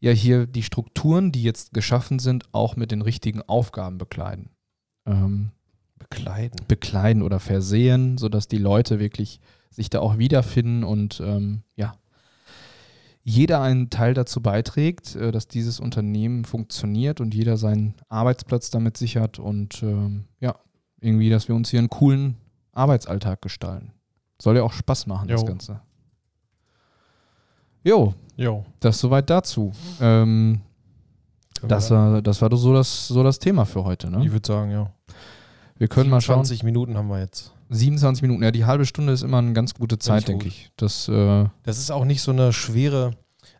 ja 0.00 0.12
hier 0.12 0.46
die 0.46 0.62
Strukturen, 0.62 1.32
die 1.32 1.42
jetzt 1.42 1.74
geschaffen 1.74 2.18
sind, 2.18 2.44
auch 2.52 2.76
mit 2.76 2.92
den 2.92 3.02
richtigen 3.02 3.42
Aufgaben 3.42 3.98
bekleiden. 3.98 4.50
Ähm, 5.06 5.50
Bekleiden. 5.98 6.60
bekleiden 6.68 7.22
oder 7.22 7.40
versehen, 7.40 8.18
sodass 8.18 8.46
die 8.46 8.58
Leute 8.58 8.98
wirklich 8.98 9.40
sich 9.70 9.90
da 9.90 10.00
auch 10.00 10.18
wiederfinden 10.18 10.84
und 10.84 11.20
ähm, 11.24 11.62
ja, 11.76 11.94
jeder 13.24 13.62
einen 13.62 13.88
Teil 13.88 14.12
dazu 14.12 14.42
beiträgt, 14.42 15.16
äh, 15.16 15.32
dass 15.32 15.48
dieses 15.48 15.80
Unternehmen 15.80 16.44
funktioniert 16.44 17.20
und 17.20 17.34
jeder 17.34 17.56
seinen 17.56 17.94
Arbeitsplatz 18.08 18.70
damit 18.70 18.98
sichert 18.98 19.38
und 19.38 19.82
ähm, 19.82 20.24
ja, 20.40 20.54
irgendwie, 21.00 21.30
dass 21.30 21.48
wir 21.48 21.54
uns 21.54 21.70
hier 21.70 21.78
einen 21.80 21.90
coolen 21.90 22.36
Arbeitsalltag 22.72 23.40
gestalten. 23.40 23.92
Soll 24.40 24.56
ja 24.56 24.62
auch 24.62 24.72
Spaß 24.72 25.06
machen, 25.06 25.28
das 25.28 25.40
Jo. 25.40 25.46
Ganze. 25.46 25.80
Jo, 27.82 28.14
Jo. 28.36 28.64
das 28.80 28.98
soweit 28.98 29.30
dazu. 29.30 29.72
Ähm, 30.00 30.60
das, 31.62 31.90
war, 31.90 32.20
das 32.20 32.42
war 32.42 32.50
doch 32.50 32.56
so 32.58 32.74
das, 32.74 33.08
so 33.08 33.22
das 33.22 33.38
Thema 33.38 33.64
für 33.64 33.84
heute. 33.84 34.10
Ne? 34.10 34.24
Ich 34.24 34.32
würde 34.32 34.46
sagen, 34.46 34.70
ja. 34.70 34.90
Wir 35.76 35.88
können 35.88 36.10
mal 36.10 36.20
schauen. 36.20 36.44
20 36.44 36.62
Minuten 36.62 36.96
haben 36.96 37.08
wir 37.08 37.20
jetzt. 37.20 37.53
27 37.70 38.22
Minuten, 38.22 38.42
ja, 38.42 38.50
die 38.50 38.64
halbe 38.64 38.86
Stunde 38.86 39.12
ist 39.12 39.22
immer 39.22 39.38
eine 39.38 39.52
ganz 39.52 39.74
gute 39.74 39.98
Zeit, 39.98 40.28
denke 40.28 40.48
ich. 40.48 40.70
Das, 40.76 41.08
äh, 41.08 41.46
Das 41.62 41.78
ist 41.78 41.90
auch 41.90 42.04
nicht 42.04 42.22
so 42.22 42.30
eine 42.30 42.52
schwere, 42.52 43.12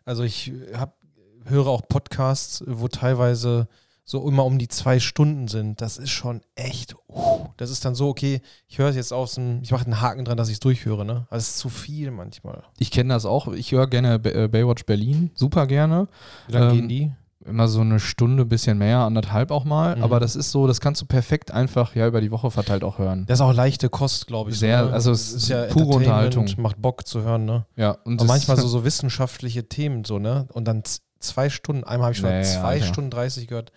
also 0.05 0.23
ich 0.23 0.51
hab, 0.73 0.97
höre 1.45 1.67
auch 1.67 1.81
Podcasts, 1.87 2.63
wo 2.67 2.87
teilweise 2.87 3.67
so 4.07 4.27
immer 4.27 4.45
um 4.45 4.59
die 4.59 4.67
zwei 4.67 4.99
Stunden 4.99 5.47
sind. 5.47 5.81
Das 5.81 5.97
ist 5.97 6.11
schon 6.11 6.41
echt, 6.53 6.95
uh, 7.09 7.47
das 7.57 7.71
ist 7.71 7.85
dann 7.85 7.95
so, 7.95 8.07
okay, 8.09 8.41
ich 8.67 8.77
höre 8.77 8.89
es 8.89 8.95
jetzt 8.95 9.11
aus 9.11 9.33
dem, 9.35 9.61
ich 9.63 9.71
mache 9.71 9.85
einen 9.85 9.99
Haken 9.99 10.25
dran, 10.25 10.37
dass 10.37 10.47
ich 10.49 10.55
es 10.55 10.59
durchhöre, 10.59 11.03
ne? 11.05 11.25
Also 11.31 11.41
es 11.43 11.49
ist 11.49 11.57
zu 11.57 11.69
viel 11.69 12.11
manchmal. 12.11 12.63
ich 12.77 12.91
kenne 12.91 13.13
das 13.13 13.25
auch. 13.25 13.47
Ich 13.53 13.71
höre 13.71 13.87
gerne 13.87 14.15
äh, 14.25 14.47
Baywatch 14.47 14.85
Berlin, 14.85 15.31
super 15.33 15.65
gerne. 15.65 16.07
Wie 16.47 16.53
lange 16.53 16.69
Ähm, 16.69 16.75
gehen 16.75 16.87
die? 16.89 17.11
Immer 17.47 17.67
so 17.67 17.81
eine 17.81 17.99
Stunde, 17.99 18.43
bisschen 18.43 18.79
mehr, 18.79 18.99
anderthalb 18.99 19.51
auch 19.51 19.65
mal. 19.65 19.95
Mhm. 19.95 20.03
Aber 20.03 20.19
das 20.19 20.35
ist 20.35 20.49
so, 20.51 20.65
das 20.65 20.81
kannst 20.81 21.01
du 21.01 21.05
perfekt 21.05 21.51
einfach 21.51 21.95
ja 21.95 22.07
über 22.07 22.19
die 22.19 22.31
Woche 22.31 22.49
verteilt 22.49 22.83
auch 22.83 22.97
hören. 22.97 23.25
Das 23.27 23.39
ist 23.39 23.41
auch 23.41 23.53
leichte 23.53 23.89
Kost, 23.89 24.25
glaube 24.25 24.49
ich. 24.49 24.57
Sehr, 24.57 24.79
so, 24.79 24.89
ne? 24.89 24.93
also 24.93 25.11
es 25.11 25.31
ist 25.31 25.47
pure 25.49 25.61
Entertainment, 25.63 25.95
Unterhaltung. 25.95 26.49
Macht 26.57 26.81
Bock 26.81 27.05
zu 27.07 27.21
hören, 27.21 27.45
ne? 27.45 27.65
Ja, 27.75 27.97
und 28.03 28.25
manchmal 28.25 28.57
so, 28.61 28.67
so 28.67 28.83
wissenschaftliche 28.83 29.69
Themen, 29.69 30.05
so, 30.05 30.17
ne? 30.17 30.47
Und 30.53 30.65
dann 30.65 30.81
zwei 31.19 31.49
Stunden, 31.49 31.83
einmal 31.83 32.05
habe 32.07 32.13
ich 32.13 32.19
schon 32.19 32.29
Nee, 32.29 32.43
zwei 32.43 32.61
Alter. 32.61 32.85
Stunden 32.85 33.11
30 33.11 33.47
gehört. 33.47 33.71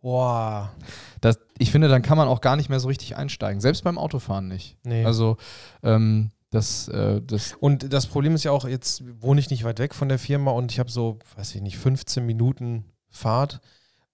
Boah. 0.00 0.72
das, 1.20 1.38
ich 1.58 1.70
finde, 1.70 1.88
dann 1.88 2.00
kann 2.00 2.16
man 2.16 2.26
auch 2.26 2.40
gar 2.40 2.56
nicht 2.56 2.70
mehr 2.70 2.80
so 2.80 2.88
richtig 2.88 3.16
einsteigen. 3.16 3.60
Selbst 3.60 3.84
beim 3.84 3.98
Autofahren 3.98 4.48
nicht. 4.48 4.78
Nee. 4.82 5.04
Also, 5.04 5.36
ähm, 5.82 6.30
das, 6.50 6.88
äh, 6.88 7.20
das, 7.22 7.54
Und 7.60 7.92
das 7.92 8.06
Problem 8.06 8.34
ist 8.34 8.44
ja 8.44 8.50
auch, 8.50 8.66
jetzt 8.66 9.04
wohne 9.20 9.40
ich 9.40 9.50
nicht 9.50 9.64
weit 9.64 9.78
weg 9.78 9.94
von 9.94 10.08
der 10.08 10.18
Firma 10.18 10.50
und 10.52 10.72
ich 10.72 10.78
habe 10.78 10.90
so, 10.90 11.18
weiß 11.36 11.54
ich 11.54 11.60
nicht, 11.60 11.76
15 11.76 12.24
Minuten 12.24 12.86
Fahrt. 13.10 13.60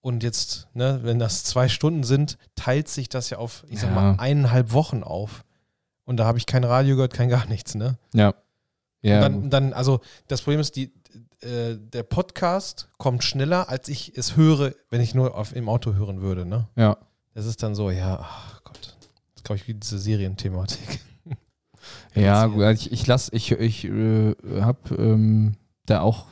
Und 0.01 0.23
jetzt, 0.23 0.67
ne, 0.73 0.99
wenn 1.03 1.19
das 1.19 1.43
zwei 1.43 1.67
Stunden 1.67 2.03
sind, 2.03 2.37
teilt 2.55 2.87
sich 2.87 3.09
das 3.09 3.29
ja 3.29 3.37
auf, 3.39 3.65
ich 3.69 3.79
sag 3.81 3.89
Ja. 3.89 3.95
mal, 3.95 4.15
eineinhalb 4.19 4.71
Wochen 4.71 5.03
auf. 5.03 5.43
Und 6.05 6.17
da 6.17 6.25
habe 6.25 6.37
ich 6.37 6.45
kein 6.45 6.63
Radio 6.63 6.95
gehört, 6.95 7.13
kein 7.13 7.29
gar 7.29 7.45
nichts, 7.47 7.75
ne? 7.75 7.97
ja. 8.13 8.33
Ja, 9.03 9.17
Und 9.17 9.21
dann, 9.21 9.49
dann, 9.51 9.73
also 9.73 9.99
das 10.27 10.41
Problem 10.41 10.59
ist, 10.59 10.75
die, 10.75 10.91
äh, 11.41 11.77
der 11.77 12.01
Podcast 12.03 12.89
kommt 12.97 13.23
schneller, 13.23 13.69
als 13.69 13.89
ich 13.89 14.17
es 14.17 14.35
höre, 14.35 14.73
wenn 14.89 15.01
ich 15.01 15.13
nur 15.13 15.35
auf, 15.37 15.55
im 15.55 15.69
Auto 15.69 15.93
hören 15.93 16.21
würde, 16.21 16.45
ne? 16.45 16.67
ja. 16.75 16.97
Das 17.35 17.45
ist 17.45 17.61
dann 17.61 17.75
so, 17.75 17.91
ja, 17.91 18.19
ach 18.19 18.63
Gott. 18.63 18.97
Das 19.35 19.43
glaube 19.43 19.57
ich 19.57 19.67
wie 19.67 19.75
diese 19.75 19.99
Serienthematik. 19.99 20.99
Ja, 22.15 22.47
gut, 22.47 22.63
also 22.63 22.81
ich, 22.87 22.91
ich 22.91 23.05
lass, 23.05 23.29
ich, 23.31 23.51
ich 23.51 23.85
äh, 23.85 24.33
hab 24.59 24.89
ähm, 24.91 25.55
da 25.85 26.01
auch, 26.01 26.25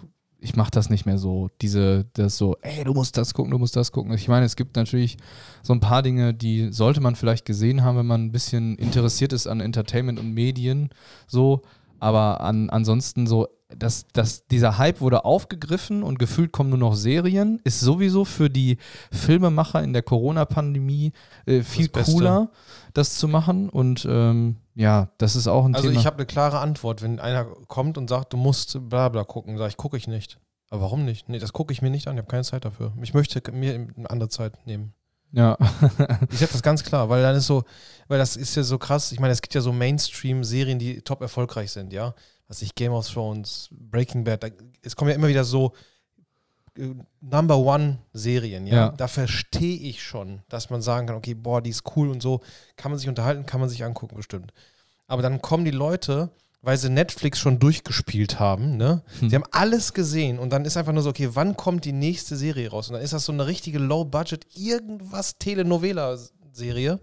ich 0.45 0.55
mach 0.55 0.69
das 0.69 0.91
nicht 0.91 1.07
mehr 1.07 1.17
so, 1.17 1.49
diese, 1.59 2.05
das 2.13 2.37
so, 2.37 2.55
ey, 2.61 2.83
du 2.83 2.93
musst 2.93 3.17
das 3.17 3.33
gucken, 3.33 3.49
du 3.49 3.57
musst 3.57 3.75
das 3.75 3.91
gucken. 3.91 4.13
Ich 4.13 4.27
meine, 4.27 4.45
es 4.45 4.55
gibt 4.55 4.75
natürlich 4.75 5.17
so 5.63 5.73
ein 5.73 5.79
paar 5.79 6.03
Dinge, 6.03 6.35
die 6.35 6.71
sollte 6.71 7.01
man 7.01 7.15
vielleicht 7.15 7.45
gesehen 7.45 7.83
haben, 7.83 7.97
wenn 7.97 8.05
man 8.05 8.25
ein 8.25 8.31
bisschen 8.31 8.75
interessiert 8.75 9.33
ist 9.33 9.47
an 9.47 9.59
Entertainment 9.59 10.19
und 10.19 10.35
Medien, 10.35 10.89
so, 11.25 11.63
aber 11.99 12.41
an, 12.41 12.69
ansonsten 12.69 13.25
so, 13.25 13.47
dass, 13.75 14.05
dass 14.13 14.45
dieser 14.45 14.77
Hype 14.77 15.01
wurde 15.01 15.25
aufgegriffen 15.25 16.03
und 16.03 16.19
gefühlt 16.19 16.51
kommen 16.51 16.69
nur 16.69 16.77
noch 16.77 16.93
Serien, 16.93 17.59
ist 17.63 17.79
sowieso 17.79 18.23
für 18.23 18.47
die 18.47 18.77
Filmemacher 19.11 19.83
in 19.83 19.93
der 19.93 20.03
Corona-Pandemie 20.03 21.11
äh, 21.47 21.63
viel 21.63 21.89
Beste. 21.89 22.49
Das 22.97 23.17
zu 23.17 23.27
machen. 23.27 23.69
Und 23.69 24.05
ähm, 24.09 24.57
ja, 24.75 25.09
das 25.17 25.35
ist 25.35 25.47
auch 25.47 25.65
ein 25.65 25.75
Also 25.75 25.87
Thema. 25.89 25.99
ich 25.99 26.05
habe 26.05 26.17
eine 26.17 26.25
klare 26.25 26.59
Antwort. 26.59 27.01
Wenn 27.01 27.19
einer 27.19 27.45
kommt 27.67 27.97
und 27.97 28.09
sagt, 28.09 28.33
du 28.33 28.37
musst 28.37 28.77
bla 28.89 29.09
bla 29.09 29.23
gucken, 29.23 29.57
sage 29.57 29.69
ich, 29.69 29.77
gucke 29.77 29.97
ich 29.97 30.07
nicht. 30.07 30.39
Aber 30.69 30.81
warum 30.81 31.05
nicht? 31.05 31.29
Nee, 31.29 31.39
das 31.39 31.53
gucke 31.53 31.71
ich 31.73 31.81
mir 31.81 31.89
nicht 31.91 32.07
an. 32.07 32.15
Ich 32.15 32.19
habe 32.19 32.29
keine 32.31 32.43
Zeit 32.43 32.65
dafür. 32.65 32.91
Ich 33.01 33.13
möchte 33.13 33.41
mir 33.51 33.87
eine 33.95 34.09
andere 34.09 34.29
Zeit 34.29 34.65
nehmen. 34.65 34.93
ja. 35.31 35.57
Ich 36.31 36.39
sage 36.39 36.51
das 36.51 36.63
ganz 36.63 36.83
klar, 36.83 37.07
weil 37.09 37.21
dann 37.21 37.35
ist 37.35 37.45
so, 37.47 37.63
weil 38.07 38.17
das 38.17 38.35
ist 38.35 38.55
ja 38.55 38.63
so 38.63 38.77
krass. 38.77 39.11
Ich 39.11 39.19
meine, 39.19 39.31
es 39.33 39.41
gibt 39.41 39.53
ja 39.53 39.61
so 39.61 39.71
Mainstream-Serien, 39.71 40.79
die 40.79 41.01
top 41.01 41.21
erfolgreich 41.21 41.71
sind, 41.71 41.93
ja. 41.93 42.13
Was 42.47 42.61
ich 42.61 42.75
Game 42.75 42.91
of 42.93 43.07
Thrones, 43.09 43.69
Breaking 43.71 44.23
Bad, 44.23 44.43
da, 44.43 44.47
es 44.81 44.95
kommen 44.95 45.09
ja 45.09 45.15
immer 45.15 45.27
wieder 45.27 45.43
so 45.43 45.73
Number 47.21 47.57
One 47.57 47.99
Serien, 48.13 48.67
ja. 48.67 48.75
Ja. 48.75 48.89
Da 48.89 49.07
verstehe 49.07 49.77
ich 49.77 50.03
schon, 50.03 50.41
dass 50.49 50.69
man 50.69 50.81
sagen 50.81 51.07
kann, 51.07 51.15
okay, 51.15 51.33
boah, 51.33 51.61
die 51.61 51.69
ist 51.69 51.83
cool 51.95 52.09
und 52.09 52.21
so. 52.21 52.41
Kann 52.75 52.91
man 52.91 52.99
sich 52.99 53.07
unterhalten, 53.07 53.45
kann 53.45 53.59
man 53.59 53.69
sich 53.69 53.83
angucken, 53.83 54.15
bestimmt. 54.15 54.51
Aber 55.07 55.21
dann 55.21 55.41
kommen 55.41 55.65
die 55.65 55.71
Leute, 55.71 56.31
weil 56.61 56.77
sie 56.77 56.89
Netflix 56.89 57.39
schon 57.39 57.59
durchgespielt 57.59 58.39
haben, 58.39 58.75
ne? 58.75 59.03
Hm. 59.19 59.29
Sie 59.29 59.35
haben 59.35 59.45
alles 59.51 59.93
gesehen 59.93 60.39
und 60.39 60.49
dann 60.49 60.65
ist 60.65 60.77
einfach 60.77 60.93
nur 60.93 61.03
so, 61.03 61.11
okay, 61.11 61.29
wann 61.33 61.55
kommt 61.55 61.85
die 61.85 61.93
nächste 61.93 62.35
Serie 62.35 62.69
raus? 62.69 62.89
Und 62.89 62.95
dann 62.95 63.03
ist 63.03 63.13
das 63.13 63.25
so 63.25 63.31
eine 63.31 63.45
richtige 63.45 63.79
Low-Budget, 63.79 64.47
irgendwas 64.55 65.37
Telenovela-Serie. 65.37 66.99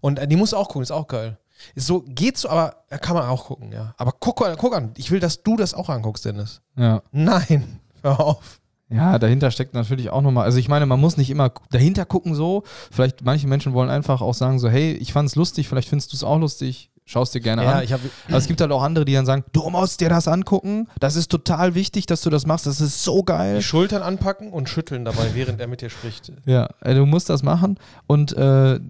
Und 0.00 0.18
äh, 0.18 0.28
die 0.28 0.36
musst 0.36 0.52
du 0.52 0.56
auch 0.56 0.68
gucken, 0.68 0.82
ist 0.82 0.90
auch 0.90 1.08
geil. 1.08 1.38
Ist 1.74 1.86
so, 1.86 2.02
geht 2.06 2.38
so, 2.38 2.48
aber 2.48 2.84
äh, 2.90 2.98
kann 2.98 3.14
man 3.14 3.28
auch 3.28 3.46
gucken, 3.46 3.72
ja. 3.72 3.94
Aber 3.96 4.12
guck, 4.12 4.36
guck 4.58 4.74
an, 4.74 4.92
ich 4.96 5.10
will, 5.10 5.20
dass 5.20 5.42
du 5.42 5.56
das 5.56 5.74
auch 5.74 5.88
anguckst, 5.88 6.24
Dennis. 6.24 6.60
ja. 6.76 7.02
Nein, 7.10 7.80
hör 8.02 8.20
auf. 8.20 8.59
Ja, 8.92 9.18
dahinter 9.18 9.50
steckt 9.50 9.72
natürlich 9.74 10.10
auch 10.10 10.20
nochmal, 10.22 10.44
also 10.44 10.58
ich 10.58 10.68
meine, 10.68 10.84
man 10.86 10.98
muss 11.00 11.16
nicht 11.16 11.30
immer 11.30 11.52
dahinter 11.70 12.04
gucken 12.04 12.34
so. 12.34 12.64
Vielleicht 12.90 13.24
manche 13.24 13.46
Menschen 13.46 13.72
wollen 13.72 13.88
einfach 13.90 14.20
auch 14.20 14.34
sagen 14.34 14.58
so, 14.58 14.68
hey, 14.68 14.92
ich 14.94 15.12
fand's 15.12 15.36
lustig, 15.36 15.68
vielleicht 15.68 15.88
findest 15.88 16.12
du 16.12 16.16
es 16.16 16.24
auch 16.24 16.38
lustig, 16.38 16.90
schaust 17.04 17.34
dir 17.34 17.40
gerne 17.40 17.62
Ja, 17.64 17.78
an. 17.78 17.84
ich 17.84 17.92
habe 17.92 18.10
Aber 18.26 18.36
es 18.36 18.46
gibt 18.48 18.60
halt 18.60 18.72
auch 18.72 18.82
andere, 18.82 19.04
die 19.04 19.12
dann 19.14 19.26
sagen, 19.26 19.44
du 19.52 19.70
musst 19.70 20.00
dir 20.00 20.08
das 20.08 20.26
angucken, 20.26 20.88
das 20.98 21.14
ist 21.14 21.30
total 21.30 21.74
wichtig, 21.76 22.06
dass 22.06 22.22
du 22.22 22.30
das 22.30 22.46
machst, 22.46 22.66
das 22.66 22.80
ist 22.80 23.04
so 23.04 23.22
geil. 23.22 23.58
die 23.58 23.62
Schultern 23.62 24.02
anpacken 24.02 24.50
und 24.50 24.68
schütteln 24.68 25.04
dabei, 25.04 25.34
während 25.34 25.60
er 25.60 25.68
mit 25.68 25.82
dir 25.82 25.90
spricht. 25.90 26.32
Ja, 26.46 26.68
du 26.84 27.06
musst 27.06 27.30
das 27.30 27.42
machen 27.44 27.78
und 28.08 28.32
äh, 28.36 28.80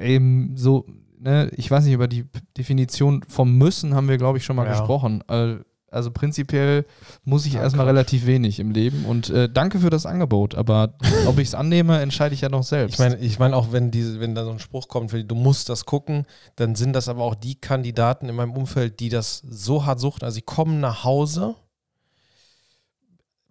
eben 0.00 0.56
so, 0.56 0.84
ne, 1.20 1.48
ich 1.56 1.70
weiß 1.70 1.84
nicht, 1.84 1.94
über 1.94 2.08
die 2.08 2.24
Definition 2.58 3.22
vom 3.28 3.56
Müssen 3.56 3.94
haben 3.94 4.08
wir, 4.08 4.18
glaube 4.18 4.38
ich, 4.38 4.44
schon 4.44 4.56
mal 4.56 4.66
Ja. 4.66 4.70
gesprochen. 4.72 5.22
Äh, 5.28 5.56
Also 5.94 6.10
prinzipiell 6.10 6.84
muss 7.24 7.46
ich 7.46 7.54
Ja, 7.54 7.62
erstmal 7.62 7.86
Quatsch. 7.86 7.94
relativ 7.94 8.26
wenig 8.26 8.60
im 8.60 8.70
Leben 8.70 9.04
und 9.04 9.30
äh, 9.30 9.48
danke 9.48 9.78
für 9.78 9.90
das 9.90 10.06
Angebot, 10.06 10.54
aber 10.54 10.94
ob 11.26 11.38
ich 11.38 11.48
es 11.48 11.54
annehme, 11.54 12.00
entscheide 12.00 12.34
ich 12.34 12.40
ja 12.40 12.48
noch 12.48 12.62
selbst. 12.64 12.94
Ich 12.94 12.98
meine, 12.98 13.16
ich 13.16 13.38
meine 13.38 13.56
auch, 13.56 13.72
wenn 13.72 13.90
diese, 13.90 14.20
wenn 14.20 14.34
da 14.34 14.44
so 14.44 14.50
ein 14.50 14.58
Spruch 14.58 14.88
kommt, 14.88 15.12
die, 15.12 15.26
du 15.26 15.34
musst 15.34 15.68
das 15.68 15.84
gucken, 15.86 16.26
dann 16.56 16.74
sind 16.74 16.92
das 16.94 17.08
aber 17.08 17.22
auch 17.22 17.34
die 17.34 17.54
Kandidaten 17.54 18.28
in 18.28 18.34
meinem 18.34 18.52
Umfeld, 18.52 19.00
die 19.00 19.08
das 19.08 19.42
so 19.48 19.84
hart 19.84 20.00
suchten. 20.00 20.24
Also 20.24 20.34
sie 20.36 20.42
kommen 20.42 20.80
nach 20.80 21.04
Hause, 21.04 21.54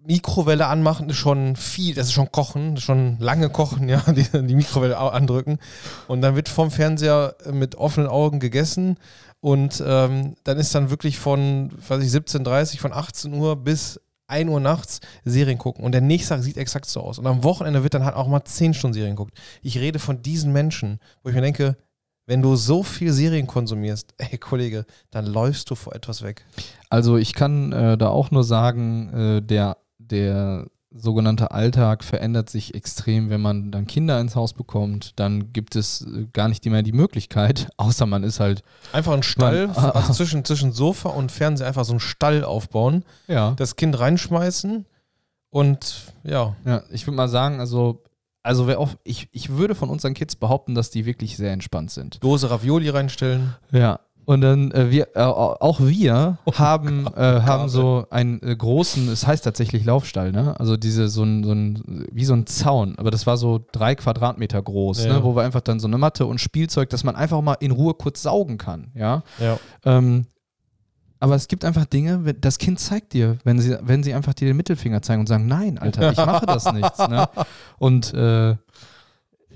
Mikrowelle 0.06 0.68
anmachen 0.68 1.10
ist 1.10 1.18
schon 1.18 1.56
viel, 1.56 1.96
das 1.96 2.08
ist 2.08 2.14
schon 2.14 2.32
kochen, 2.32 2.76
das 2.76 2.82
ist 2.82 2.86
schon 2.86 3.18
lange 3.20 3.50
kochen, 3.50 3.88
ja, 3.90 4.02
die, 4.12 4.24
die 4.24 4.56
Mikrowelle 4.56 4.98
andrücken. 4.98 5.60
Und 6.08 6.22
dann 6.22 6.36
wird 6.36 6.50
vom 6.50 6.72
Fernseher 6.72 7.36
mit 7.52 7.76
offenen 7.76 8.08
Augen 8.08 8.40
gegessen. 8.40 8.98
Und 9.44 9.84
ähm, 9.86 10.36
dann 10.46 10.58
ist 10.58 10.74
dann 10.74 10.90
wirklich 10.90 11.20
von, 11.20 11.70
weiß 11.90 12.02
ich, 12.02 12.10
17.30 12.10 12.80
von 12.80 12.94
18 12.94 13.34
Uhr 13.34 13.58
bis 13.58 14.00
1 14.28 14.50
Uhr 14.50 14.62
nachts 14.62 15.02
Serien 15.26 15.58
gucken. 15.58 15.84
Und 15.84 15.92
der 15.92 16.00
nächste 16.00 16.36
Tag 16.36 16.44
sieht 16.44 16.56
exakt 16.56 16.86
so 16.86 17.02
aus. 17.02 17.20
Und 17.20 17.28
am 17.28 17.44
Wochenende 17.44 17.84
wird 17.84 17.94
dann 17.94 18.06
halt 18.06 18.16
auch 18.16 18.30
mal 18.30 18.46
10 18.46 18.74
Stunden 18.74 18.94
Serien 18.94 19.18
geguckt. 19.18 19.38
Ich 19.62 19.78
rede 19.78 20.00
von 20.00 20.22
diesen 20.22 20.54
Menschen, 20.54 20.98
wo 21.24 21.30
ich 21.30 21.36
mir 21.36 21.42
denke, 21.42 21.76
wenn 22.26 22.42
du 22.42 22.56
so 22.56 22.84
viel 22.84 23.12
Serien 23.12 23.46
konsumierst, 23.46 24.14
ey 24.18 24.38
Kollege, 24.38 24.86
dann 25.12 25.26
läufst 25.26 25.70
du 25.70 25.76
vor 25.76 25.94
etwas 25.94 26.22
weg. 26.22 26.46
Also 26.90 27.18
ich 27.18 27.34
kann 27.34 27.74
äh, 27.74 27.98
da 27.98 28.08
auch 28.08 28.32
nur 28.32 28.46
sagen, 28.46 29.10
äh, 29.14 29.42
der, 29.42 29.76
der 29.98 30.68
sogenannte 30.96 31.52
Alltag 31.52 32.04
verändert 32.04 32.50
sich 32.50 32.76
extrem, 32.76 33.30
wenn 33.30 33.42
man 33.42 33.72
dann 33.72 33.88
Kinder 33.88 34.20
ins 34.20 34.36
Haus 34.36 34.54
bekommt. 34.54 35.14
Dann 35.18 35.52
gibt 35.52 35.76
es 35.76 36.02
äh, 36.02 36.28
gar 36.34 36.48
nicht 36.48 36.66
mehr 36.66 36.84
die 36.84 36.92
Möglichkeit, 36.92 37.70
außer 37.78 38.06
man 38.06 38.24
ist 38.24 38.40
halt, 38.40 38.64
Einfach 38.92 39.14
einen 39.14 39.24
Stall, 39.24 39.68
Man- 39.68 39.76
also 39.76 40.14
zwischen, 40.14 40.46
zwischen 40.46 40.72
Sofa 40.72 41.10
und 41.10 41.32
Fernseher 41.32 41.68
einfach 41.68 41.86
so 41.86 41.94
einen 41.94 42.00
Stall 42.00 42.44
aufbauen, 42.44 43.04
ja, 43.28 43.52
das 43.58 43.76
Kind 43.76 44.00
reinschmeißen 44.00 44.86
und 45.50 46.14
ja, 46.24 46.56
ja 46.66 46.84
ich 46.90 47.06
würde 47.08 47.18
mal 47.18 47.30
sagen, 47.30 47.60
also, 47.60 48.04
also 48.44 48.68
wer 48.68 48.80
auch, 48.80 48.90
ich, 49.04 49.30
ich 49.32 49.50
würde 49.50 49.76
von 49.76 49.90
unseren 49.90 50.14
Kids 50.14 50.36
behaupten, 50.36 50.76
dass 50.76 50.90
die 50.90 51.06
wirklich 51.06 51.38
sehr 51.38 51.52
entspannt 51.54 51.92
sind. 51.92 52.24
Dose 52.24 52.50
Ravioli 52.50 52.90
reinstellen. 52.90 53.56
Ja. 53.72 54.00
Und 54.26 54.40
dann 54.42 54.72
äh, 54.72 54.90
wir, 54.90 55.10
äh, 55.16 55.20
auch 55.22 55.80
wir 55.82 56.38
haben, 56.54 57.08
äh, 57.08 57.42
haben 57.42 57.68
so 57.68 58.06
einen 58.10 58.42
äh, 58.42 58.56
großen, 58.56 59.10
es 59.10 59.28
heißt 59.28 59.44
tatsächlich 59.44 59.84
Laufstall, 59.84 60.32
ne? 60.32 60.58
Also 60.60 60.78
diese 60.78 61.10
so 61.10 61.24
ein, 61.24 61.44
so 61.44 61.52
ein, 61.52 62.08
wie 62.12 62.24
so 62.24 62.34
ein 62.34 62.46
Zaun, 62.48 62.96
aber 62.98 63.12
das 63.12 63.28
war 63.28 63.36
so 63.36 63.60
drei 63.74 63.96
Quadratmeter 63.96 64.62
groß, 64.62 65.04
Ja. 65.06 65.14
ne? 65.14 65.24
Wo 65.24 65.36
wir 65.36 65.44
einfach 65.44 65.60
dann 65.62 65.80
so 65.82 65.88
eine 65.88 65.98
Matte 65.98 66.26
und 66.26 66.40
Spielzeug, 66.40 66.90
dass 66.90 67.04
man 67.04 67.16
einfach 67.18 67.42
mal 67.42 67.56
in 67.60 67.72
Ruhe 67.72 67.94
kurz 67.96 68.22
saugen 68.22 68.58
kann, 68.58 68.92
ja. 68.96 69.24
Ja. 69.40 69.60
Ähm, 69.84 70.26
aber 71.20 71.36
es 71.36 71.48
gibt 71.48 71.64
einfach 71.66 71.86
Dinge, 71.86 72.26
wenn- 72.26 72.40
das 72.42 72.58
Kind 72.58 72.80
zeigt 72.80 73.14
dir, 73.14 73.38
wenn 73.44 73.60
sie, 73.60 73.78
wenn 73.82 74.04
sie 74.04 74.14
einfach 74.14 74.34
dir 74.34 74.46
den 74.48 74.58
Mittelfinger 74.58 75.02
zeigen 75.02 75.22
und 75.22 75.28
sagen, 75.28 75.48
nein, 75.48 75.78
Alter, 75.78 76.12
ich 76.12 76.18
mache 76.18 76.46
das 76.46 76.64
nichts. 76.74 76.98
Ne? 77.00 77.28
Und 77.78 78.14
äh, 78.14 78.56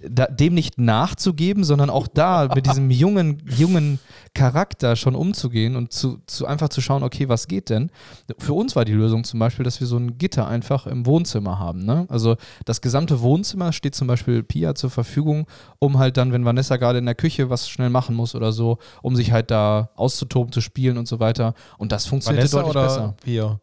da, 0.07 0.27
dem 0.27 0.53
nicht 0.53 0.77
nachzugeben, 0.77 1.63
sondern 1.63 1.89
auch 1.89 2.07
da 2.07 2.49
mit 2.53 2.65
diesem 2.69 2.91
jungen, 2.91 3.41
jungen 3.57 3.99
Charakter 4.33 4.95
schon 4.95 5.15
umzugehen 5.15 5.75
und 5.75 5.91
zu, 5.91 6.19
zu 6.27 6.45
einfach 6.45 6.69
zu 6.69 6.81
schauen, 6.81 7.03
okay, 7.03 7.29
was 7.29 7.47
geht 7.47 7.69
denn? 7.69 7.89
Für 8.37 8.53
uns 8.53 8.75
war 8.75 8.85
die 8.85 8.93
Lösung 8.93 9.23
zum 9.23 9.39
Beispiel, 9.39 9.65
dass 9.65 9.79
wir 9.79 9.87
so 9.87 9.97
ein 9.97 10.17
Gitter 10.17 10.47
einfach 10.47 10.87
im 10.87 11.05
Wohnzimmer 11.05 11.59
haben. 11.59 11.85
Ne? 11.85 12.05
Also 12.09 12.35
das 12.65 12.81
gesamte 12.81 13.21
Wohnzimmer 13.21 13.73
steht 13.73 13.95
zum 13.95 14.07
Beispiel 14.07 14.43
Pia 14.43 14.75
zur 14.75 14.89
Verfügung, 14.89 15.47
um 15.79 15.97
halt 15.97 16.17
dann, 16.17 16.31
wenn 16.31 16.45
Vanessa 16.45 16.77
gerade 16.77 16.99
in 16.99 17.05
der 17.05 17.15
Küche 17.15 17.49
was 17.49 17.69
schnell 17.69 17.89
machen 17.89 18.15
muss 18.15 18.35
oder 18.35 18.51
so, 18.51 18.77
um 19.01 19.15
sich 19.15 19.31
halt 19.31 19.51
da 19.51 19.89
auszutoben, 19.95 20.51
zu 20.51 20.61
spielen 20.61 20.97
und 20.97 21.07
so 21.07 21.19
weiter. 21.19 21.53
Und 21.77 21.91
das 21.91 22.05
funktioniert 22.05 22.51
Vanessa 22.51 22.57
deutlich 22.57 22.75
oder 22.75 22.83
besser. 22.83 23.15
Pia? 23.23 23.59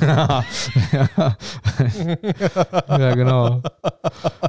Ja. 0.00 0.44
ja, 2.88 3.14
genau. 3.14 3.62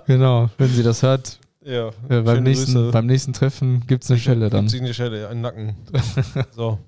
Genau. 0.08 0.49
Wenn 0.58 0.67
sie 0.69 0.84
das 0.84 1.02
hört, 1.04 1.39
Ja, 1.63 1.89
äh, 2.10 2.21
beim, 2.21 2.43
nächsten, 2.43 2.73
Grüße. 2.73 2.91
beim 2.91 3.06
nächsten 3.06 3.34
Treffen 3.34 3.86
gibt 3.88 4.04
es 4.04 4.12
eine 4.12 4.19
Schelle 4.19 4.49
dann. 4.49 4.67
Gibt's 4.67 4.82
eine 4.82 4.93
Schelle, 4.93 5.28
einen 5.30 5.41
Nacken. 5.41 5.75
so, 6.52 6.80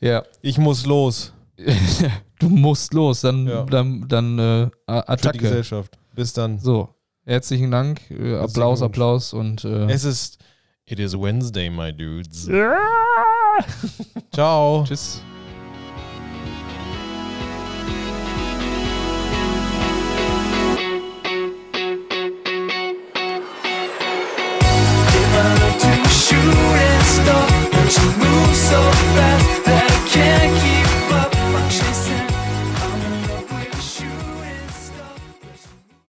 Ja. 0.00 0.22
ich 0.42 0.58
muss 0.58 0.86
los 0.86 1.32
du 2.40 2.48
musst 2.48 2.92
los, 2.94 3.20
dann, 3.20 3.46
Ja. 3.46 3.62
dann, 3.64 4.08
dann 4.08 4.38
äh, 4.38 4.42
A- 4.42 5.02
für 5.02 5.04
die 5.06 5.08
Attacke. 5.12 5.38
Gesellschaft. 5.38 5.96
Bis 6.14 6.32
dann. 6.32 6.58
So. 6.58 6.88
Herzlichen 7.26 7.70
Dank. 7.70 8.00
Äh, 8.10 8.36
Applaus. 8.36 8.82
Applaus 8.82 9.32
und 9.32 9.64
äh, 9.64 9.86
Es 9.90 10.04
ist 10.04 10.38
It 10.86 10.98
is 10.98 11.18
Wednesday, 11.18 11.70
my 11.70 11.92
dudes. 11.92 12.48
Ciao. 14.32 14.84
tschüss. 14.86 15.22